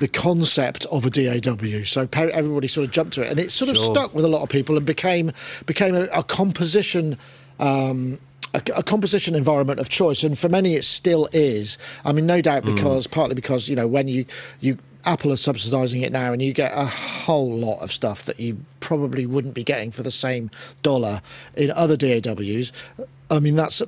[0.00, 1.84] the concept of a DAW.
[1.84, 3.94] So everybody sort of jumped to it, and it sort of Sure.
[3.94, 5.30] stuck with a lot of people and became
[5.66, 7.16] became a, a composition.
[7.60, 8.18] Um,
[8.52, 11.78] a, a composition environment of choice, and for many it still is.
[12.04, 14.24] I mean, no doubt because partly because you know when you
[14.58, 14.76] you
[15.06, 18.58] Apple are subsidising it now, and you get a whole lot of stuff that you
[18.80, 20.50] probably wouldn't be getting for the same
[20.82, 21.20] dollar
[21.56, 22.72] in other DAWs.
[23.30, 23.80] I mean, that's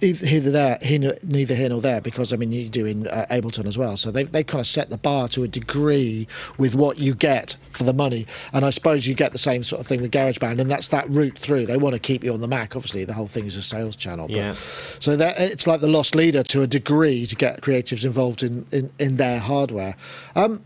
[0.00, 0.78] either there,
[1.24, 3.96] neither here nor there, because I mean, you're doing uh, Ableton as well.
[3.96, 6.28] So they've, they've kind of set the bar to a degree
[6.58, 8.26] with what you get for the money.
[8.52, 11.08] And I suppose you get the same sort of thing with GarageBand, and that's that
[11.10, 11.66] route through.
[11.66, 12.76] They want to keep you on the Mac.
[12.76, 14.28] Obviously, the whole thing is a sales channel.
[14.28, 14.52] But, Yeah.
[14.52, 18.64] So that it's like the lost leader to a degree to get creatives involved in,
[18.70, 19.96] in, in their hardware.
[20.36, 20.62] Um,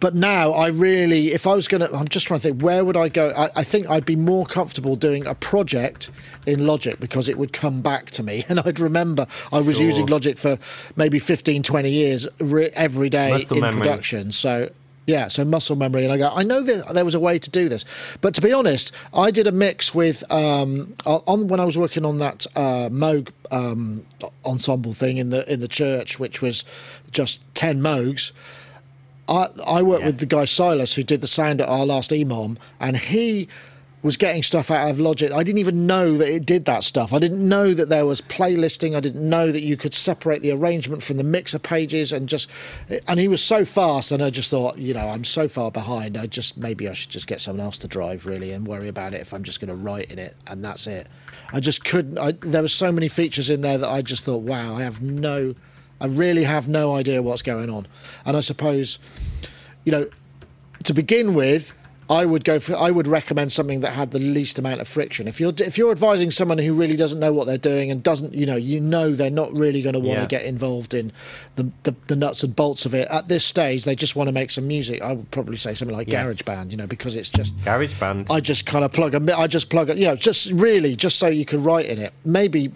[0.00, 2.84] but now I really, if I was going to, I'm just trying to think, where
[2.84, 3.32] would I go?
[3.36, 6.10] I, I think I'd be more comfortable doing a project
[6.46, 9.86] in Logic because it would come back to me and I'd remember I was Sure.
[9.86, 10.58] using Logic for
[10.96, 13.80] maybe 15, 20 years re- every day Muscle in memory.
[13.80, 14.32] production.
[14.32, 14.70] So.
[15.06, 16.30] Yeah, so muscle memory, and I go.
[16.34, 19.30] I know that there was a way to do this, but to be honest, I
[19.30, 24.06] did a mix with um, on when I was working on that uh, Moog um,
[24.46, 26.64] ensemble thing in the in the church, which was
[27.10, 28.32] just ten Moogs.
[29.28, 30.06] I, I worked Yeah.
[30.06, 33.48] with the guy Silas who did the sound at our last EMOM, and he
[34.02, 35.32] was getting stuff out of Logic.
[35.32, 37.14] I didn't even know that it did that stuff.
[37.14, 38.94] I didn't know that there was playlisting.
[38.94, 42.50] I didn't know that you could separate the arrangement from the mixer pages and just.
[43.08, 46.18] And he was so fast, and I just thought, you know, I'm so far behind.
[46.18, 49.14] I just maybe I should just get someone else to drive really and worry about
[49.14, 51.08] it if I'm just going to write in it, and that's it.
[51.54, 52.18] I just couldn't.
[52.18, 55.00] I, there were so many features in there that I just thought, wow, I have
[55.00, 55.54] no.
[56.00, 57.86] I really have no idea what's going on,
[58.26, 58.98] and I suppose
[59.84, 60.06] you know,
[60.84, 61.74] to begin with,
[62.08, 62.74] I would go for.
[62.76, 65.26] I would recommend something that had the least amount of friction.
[65.28, 68.34] If you're if you're advising someone who really doesn't know what they're doing and doesn't,
[68.34, 70.26] you know, you know they're not really going to want to Yeah.
[70.26, 71.12] get involved in
[71.56, 73.84] the, the the nuts and bolts of it at this stage.
[73.84, 75.00] They just want to make some music.
[75.02, 76.26] I would probably say something like Yes.
[76.28, 78.30] GarageBand, you know, because it's just GarageBand.
[78.30, 79.38] I just kind of plug a.
[79.38, 82.12] I just plug it, you know, just really just so you can write in it.
[82.24, 82.70] Maybe,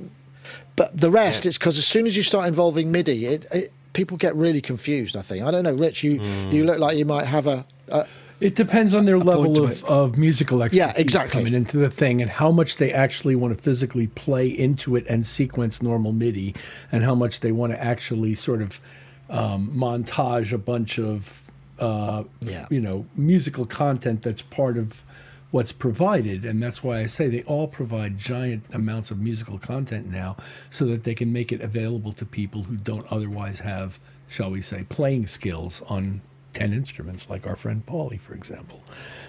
[0.79, 1.49] but the rest Yeah.
[1.51, 5.15] it's because as soon as you start involving MIDI, it, it people get really confused.
[5.17, 5.45] I think.
[5.45, 6.03] I don't know, Rich.
[6.05, 6.51] You Hmm.
[6.51, 7.59] you look like you might have a.
[7.91, 8.07] a
[8.41, 11.33] It depends on their point level of, of musical expertise yeah, exactly.
[11.41, 15.05] coming into the thing and how much they actually want to physically play into it
[15.13, 16.55] and sequence normal MIDI
[16.93, 18.81] and how much they want to actually sort of
[19.29, 21.51] um, montage a bunch of
[21.81, 22.67] uh, Yeah.
[22.71, 25.05] you know musical content that's part of
[25.51, 30.11] what's provided and that's why I say they all provide giant amounts of musical content
[30.11, 30.37] now
[30.71, 34.61] so that they can make it available to people who don't otherwise have shall we
[34.61, 36.21] say playing skills on
[36.53, 38.83] 10 instruments like our friend Paulie for example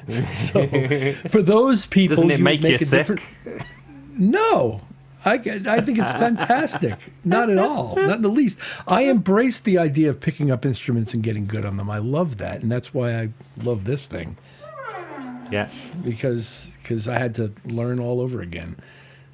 [0.34, 0.68] so
[1.30, 3.22] for those people Doesn't it make you a sick?
[4.18, 4.82] no
[5.24, 6.98] I, get- I think it's fantastic.
[7.26, 7.94] Not at all.
[7.98, 8.58] Not in the least.
[8.88, 11.90] I embrace the idea of picking up instruments and getting good on them.
[11.90, 12.62] I love that.
[12.62, 13.30] And that's why I
[13.62, 14.38] love this thing
[15.52, 15.70] yeah.
[16.04, 18.78] because cause I had to learn all over again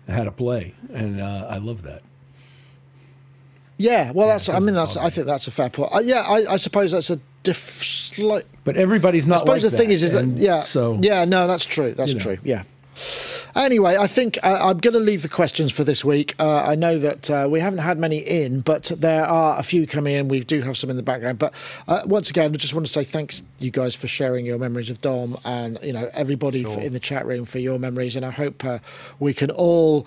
[0.08, 0.74] how to play.
[0.94, 2.04] And uh, I love that.
[3.78, 4.50] yeah, well, that's.
[4.50, 4.98] I mean, that's.
[4.98, 5.92] I think that's a fair point.
[5.94, 8.44] Uh, yeah, I, I suppose that's a diff, slight.
[8.64, 9.36] But everybody's not.
[9.36, 9.96] I suppose like the thing that.
[9.96, 11.94] is, is that yeah, So yeah, no, that's true.
[11.94, 12.24] That's you know.
[12.24, 12.38] true.
[12.44, 12.64] Yeah.
[13.56, 16.34] Anyway, I think uh, I'm going to leave the questions for this week.
[16.40, 19.88] Uh, I know that uh, we haven't had many in, but there are a few
[19.88, 20.28] coming in.
[20.28, 21.40] We do have some in the background.
[21.40, 21.54] But
[21.88, 24.90] uh, once again, I just want to say thanks, you guys, for sharing your memories
[24.90, 26.80] of Dom, and you know everybody Sure.
[26.80, 28.16] in the chat room for your memories.
[28.16, 28.80] And I hope uh,
[29.20, 30.06] we can all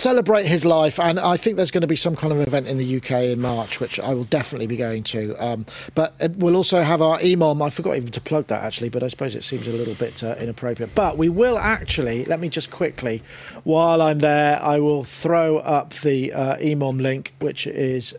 [0.00, 2.78] celebrate his life and i think there's going to be some kind of event in
[2.78, 6.56] the uk in march which i will definitely be going to um, but uh, we'll
[6.56, 9.44] also have our emom i forgot even to plug that actually but i suppose it
[9.44, 13.20] seems a little bit uh, inappropriate but we will actually let me just quickly
[13.64, 18.14] while i'm there i will throw up the uh, emom link which is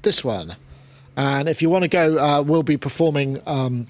[0.00, 0.56] this one
[1.16, 3.38] and if you want to go, uh, we'll be performing.
[3.44, 3.86] Um,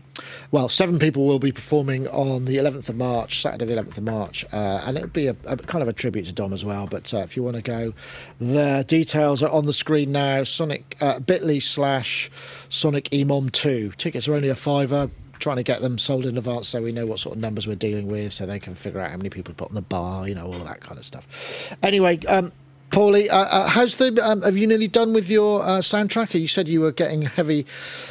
[0.51, 4.05] well, seven people will be performing on the 11th of March, Saturday, the 11th of
[4.05, 6.87] March, uh, and it'll be a, a kind of a tribute to Dom as well.
[6.87, 7.95] But uh, if you want to go,
[8.39, 10.45] the details are on the screen now.
[10.45, 12.31] Sonic uh, Bitly slash
[12.69, 15.11] Sonic Emom Two tickets are only a fiver.
[15.39, 17.75] Trying to get them sold in advance so we know what sort of numbers we're
[17.75, 20.37] dealing with, so they can figure out how many people put on the bar, you
[20.37, 21.75] know, all of that kind of stuff.
[21.83, 22.53] Anyway, um,
[22.93, 24.21] Paulie, uh, uh, how's the?
[24.23, 26.39] Um, have you nearly done with your uh, soundtrack?
[26.39, 27.65] You said you were getting heavy,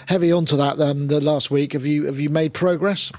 [0.07, 1.73] heavy onto that um, the last week.
[1.73, 3.11] Have you have you made progress?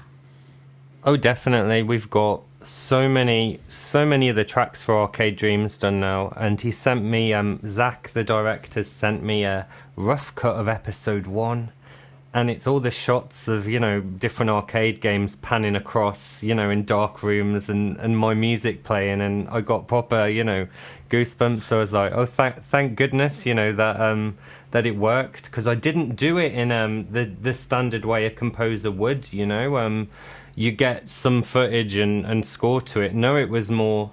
[1.05, 1.81] Oh, definitely.
[1.81, 6.33] We've got so many, so many of the tracks for Arcade Dreams done now.
[6.35, 11.27] And he sent me, um, Zach, the director, sent me a rough cut of episode
[11.27, 11.71] one.
[12.33, 16.69] And it's all the shots of, you know, different arcade games panning across, you know,
[16.71, 19.21] in dark rooms and, and my music playing.
[19.21, 20.67] And I got proper, you know,
[21.13, 21.61] goosebumps.
[21.61, 24.37] So I was like, oh, thank, thank goodness, you know, that, um,
[24.73, 28.31] that it worked because I didn't do it in um the the standard way a
[28.31, 29.31] composer would.
[29.31, 30.09] You know, um,
[30.55, 33.13] you get some footage and and score to it.
[33.13, 34.11] No, it was more.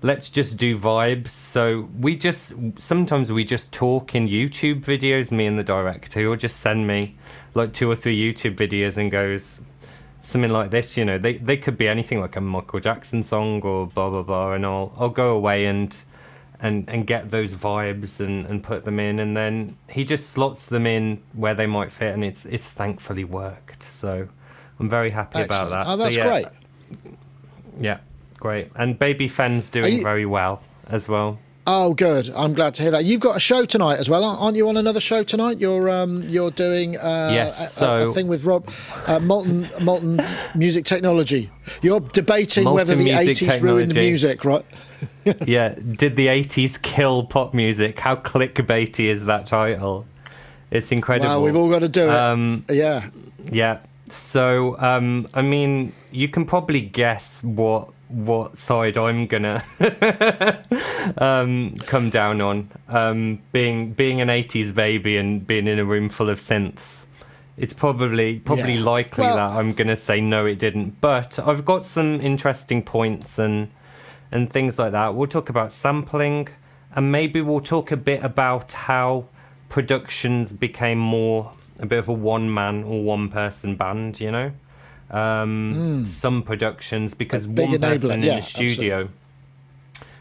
[0.00, 1.30] Let's just do vibes.
[1.30, 5.30] So we just sometimes we just talk in YouTube videos.
[5.30, 7.14] Me and the director, he'll just send me
[7.54, 9.60] like two or three YouTube videos and goes
[10.22, 10.96] something like this.
[10.96, 14.22] You know, they they could be anything like a Michael Jackson song or blah blah
[14.22, 15.94] blah, and I'll I'll go away and
[16.62, 20.66] and and get those vibes and and put them in, and then he just slots
[20.66, 23.82] them in where they might fit, and it's it's thankfully worked.
[23.82, 24.28] So
[24.80, 25.68] I'm very happy Excellent.
[25.68, 25.90] about that.
[25.90, 26.46] Oh, So, that's yeah, great.
[27.80, 27.98] Yeah,
[28.38, 28.68] great.
[28.76, 31.38] And Baby Fen's doing you- very well as well.
[31.64, 32.28] Oh, good.
[32.34, 33.04] I'm glad to hear that.
[33.04, 34.68] You've got a show tonight as well, aren't you?
[34.68, 38.26] On another show tonight, you're um, you're doing uh, Yes, a- a, so- a thing
[38.26, 38.68] with Rob,
[39.06, 40.20] uh, Molten Molten
[40.56, 41.50] Music Technology.
[41.80, 44.64] You're debating whether the Music 80s ruined the music, right?
[45.46, 47.98] yeah, did the 80s kill pop music?
[48.00, 50.06] How clickbaity is that title?
[50.70, 51.28] It's incredible.
[51.28, 52.10] Well, we've all got to do it.
[52.10, 53.08] Um, yeah.
[53.50, 53.78] Yeah.
[54.10, 59.64] So, um, I mean, you can probably guess what what side I'm gonna
[61.18, 62.68] um, come down on.
[62.88, 67.04] Um, being being an '80s baby and being in a room full of synths,
[67.56, 68.84] it's probably probably Yeah.
[68.84, 71.00] likely Well- that I'm gonna say no, it didn't.
[71.00, 73.68] But I've got some interesting points and
[74.32, 75.14] and things like that.
[75.14, 76.48] We'll talk about sampling,
[76.96, 79.26] and maybe we'll talk a bit about how
[79.68, 84.18] productions became more a bit of a one man or one person band.
[84.18, 84.52] You know,
[85.10, 89.08] um, some productions because one person enabler, in the studio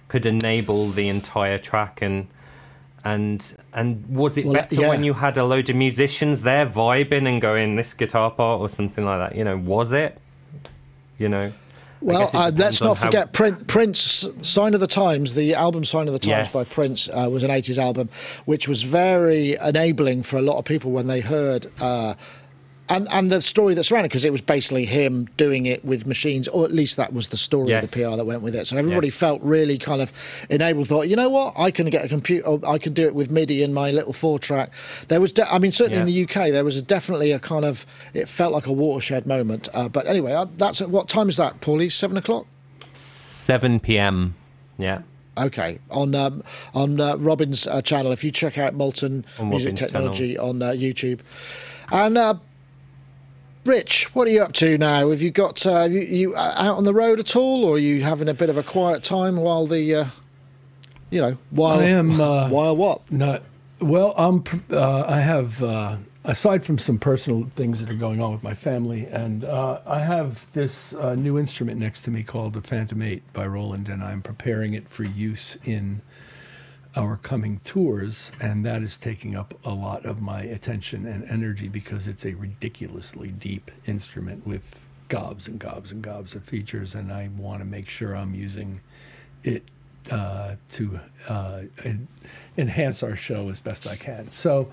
[0.09, 2.27] could enable the entire track and.
[3.03, 3.43] And
[3.73, 4.89] and was it Well, better yeah.
[4.89, 8.69] when you had a load of musicians there vibing and going this guitar part or
[8.69, 9.35] something like that?
[9.35, 10.19] You know, was it?
[11.17, 11.51] You know.
[12.01, 16.13] Well, uh, let's not how- forget Prince, Sign of the Times, the album Sign of
[16.13, 16.53] the Times Yes.
[16.53, 18.09] by Prince uh, was an 80s album,
[18.45, 21.67] which was very enabling for a lot of people when they heard.
[21.79, 22.15] Uh,
[22.95, 26.47] and, and the story that surrounded because it was basically him doing it with machines,
[26.47, 27.83] or at least that was the story Yes.
[27.85, 28.67] of the PR that went with it.
[28.67, 29.15] So everybody Yes.
[29.15, 30.11] felt really kind of
[30.49, 30.87] enabled.
[30.87, 33.63] Thought, you know what, I can get a computer, I can do it with MIDI
[33.63, 34.71] in my little four track.
[35.07, 37.65] There was, de- I mean, certainly in the UK, there was a, definitely a kind
[37.65, 39.69] of, it felt like a watershed moment.
[39.73, 41.91] Uh, but anyway, uh, that's what time is that, Paulie?
[41.91, 42.45] Seven o'clock.
[42.93, 44.35] 7 p.m.
[44.77, 45.01] Yeah.
[45.37, 50.37] Okay, on um, on uh, Robin's uh, channel, if you check out Molten Music Technology
[50.37, 51.21] on uh, YouTube,
[51.89, 52.33] and uh,
[53.63, 55.11] Rich, what are you up to now?
[55.11, 57.79] Have you got uh, you, you uh, out on the road at all, or are
[57.79, 60.05] you having a bit of a quiet time while the, uh,
[61.11, 63.11] you know, while I am, uh, while what?
[63.11, 63.43] Not
[63.79, 64.15] well.
[64.17, 64.43] I'm.
[64.71, 65.61] Uh, I have.
[65.61, 69.79] Uh, aside from some personal things that are going on with my family, and uh,
[69.85, 73.89] I have this uh, new instrument next to me called the Fantom Eight by Roland,
[73.89, 76.01] and I'm preparing it for use in
[76.95, 81.67] our coming tours, and that is taking up a lot of my attention and energy
[81.67, 87.11] because it's a ridiculously deep instrument with gobs and gobs and gobs of features, and
[87.11, 88.81] I want to make sure I'm using
[89.43, 89.63] it
[90.09, 92.07] uh, to uh, en-
[92.57, 94.29] enhance our show as best I can.
[94.29, 94.69] So.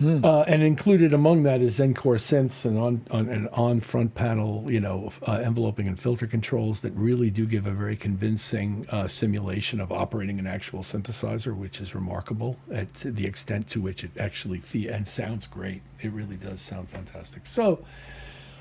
[0.00, 4.64] Uh, and included among that is ZEN-Core synths and on, on and on front panel,
[4.70, 9.08] you know, uh, enveloping and filter controls that really do give a very convincing uh,
[9.08, 14.10] simulation of operating an actual synthesizer, which is remarkable at the extent to which it
[14.18, 15.82] actually fe- and sounds great.
[16.00, 17.46] It really does sound fantastic.
[17.46, 17.84] So,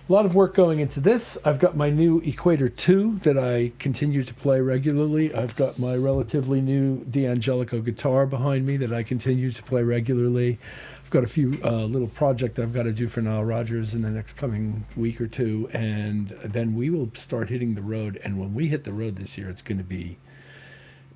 [0.09, 1.37] a lot of work going into this.
[1.43, 5.33] I've got my new Equator 2 that I continue to play regularly.
[5.35, 10.59] I've got my relatively new D'Angelico guitar behind me that I continue to play regularly.
[11.07, 14.01] I've got a few uh, little project I've got to do for Nile Rodgers in
[14.01, 18.19] the next coming week or two, and then we will start hitting the road.
[18.25, 20.17] And when we hit the road this year, it's going to be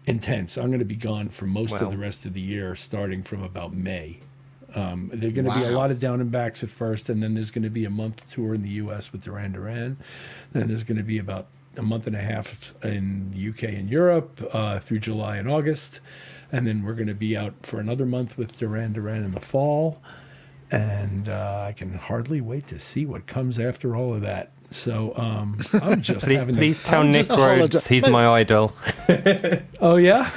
[0.06, 0.58] intense.
[0.58, 3.44] I'm going to be gone for most of the rest of the year, starting from
[3.44, 4.22] about May.
[4.76, 7.22] Um, there are going to be a lot of down and backs at first, and
[7.22, 9.12] then there's going to be a month tour in the U.S.
[9.12, 9.98] with Duran Duran.
[10.54, 14.42] Then there's going to be about a month and a half in UK and Europe
[14.54, 16.00] uh, through July and August,
[16.52, 19.39] and then we're going to be out for another month with Duran Duran in the
[19.39, 20.02] fall.
[20.70, 24.52] And uh, I can hardly wait to see what comes after all of that.
[24.70, 26.56] So um, I'm just Please, having.
[26.56, 27.28] please tell I'm Nick.
[27.30, 28.74] Rhodes he's my idol.
[29.82, 30.30] Oh yeah,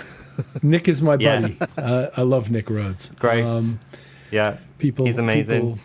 [0.62, 1.41] Nick is my Yeah.
[1.41, 1.57] buddy.
[1.79, 3.11] Uh, I love Nick Rhodes.
[3.21, 3.45] Great.
[3.45, 3.79] Um,
[4.33, 4.57] Yeah.
[4.79, 5.61] people, He's amazing.
[5.75, 5.79] people-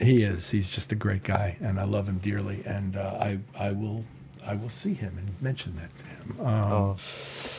[0.00, 0.50] he is.
[0.50, 2.62] He's just a great guy, and I love him dearly.
[2.66, 4.04] And uh, I, I will,
[4.44, 6.46] I will see him and mention that to him.
[6.46, 6.96] Um, Oh,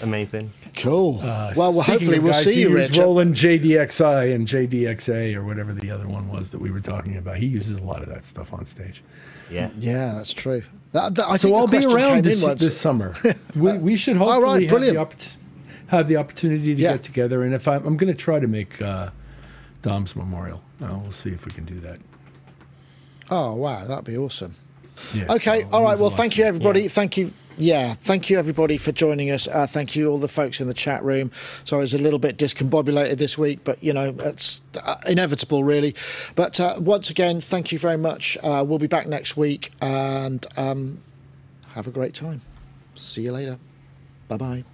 [0.01, 0.51] amazing.
[0.75, 1.19] Cool.
[1.21, 2.97] uh, well, well, hopefully we'll guys see you, use Rich.
[2.97, 7.38] Roland JD-Xi and JD-XA or whatever the other one was that we were talking about.
[7.38, 9.03] He uses a lot of that stuff on stage.
[9.49, 9.69] Yeah.
[9.79, 10.63] Yeah, that's true.
[10.91, 13.13] That, that, I so think I'll the be question around this, in this summer.
[13.55, 15.34] we, we should All hopefully right, have, the oppor-
[15.88, 16.91] have the opportunity to Yeah.
[16.93, 17.43] get together.
[17.43, 19.09] And if I'm, I'm going to try to make uh,
[19.81, 20.61] Dom's memorial.
[20.81, 21.99] Uh, we'll see if we can do that.
[23.31, 24.55] Oh wow, that'd be awesome.
[25.14, 26.00] Yeah, Okay, all right.
[26.00, 26.82] Well, thank you, everybody.
[26.84, 26.89] Yeah.
[26.89, 27.32] Thank you.
[27.56, 29.48] Yeah, thank you, everybody, for joining us.
[29.48, 31.32] Uh, thank you, all the folks in the chat room.
[31.66, 35.64] Sorry, I was a little bit discombobulated this week, but you know, it's uh, inevitable,
[35.64, 35.94] really.
[36.36, 38.39] But uh, once again, thank you very much.
[38.41, 41.00] Uh, we'll be back next week and um,
[41.74, 42.41] have a great time.
[42.96, 43.58] See you later.
[44.28, 44.72] Bye bye.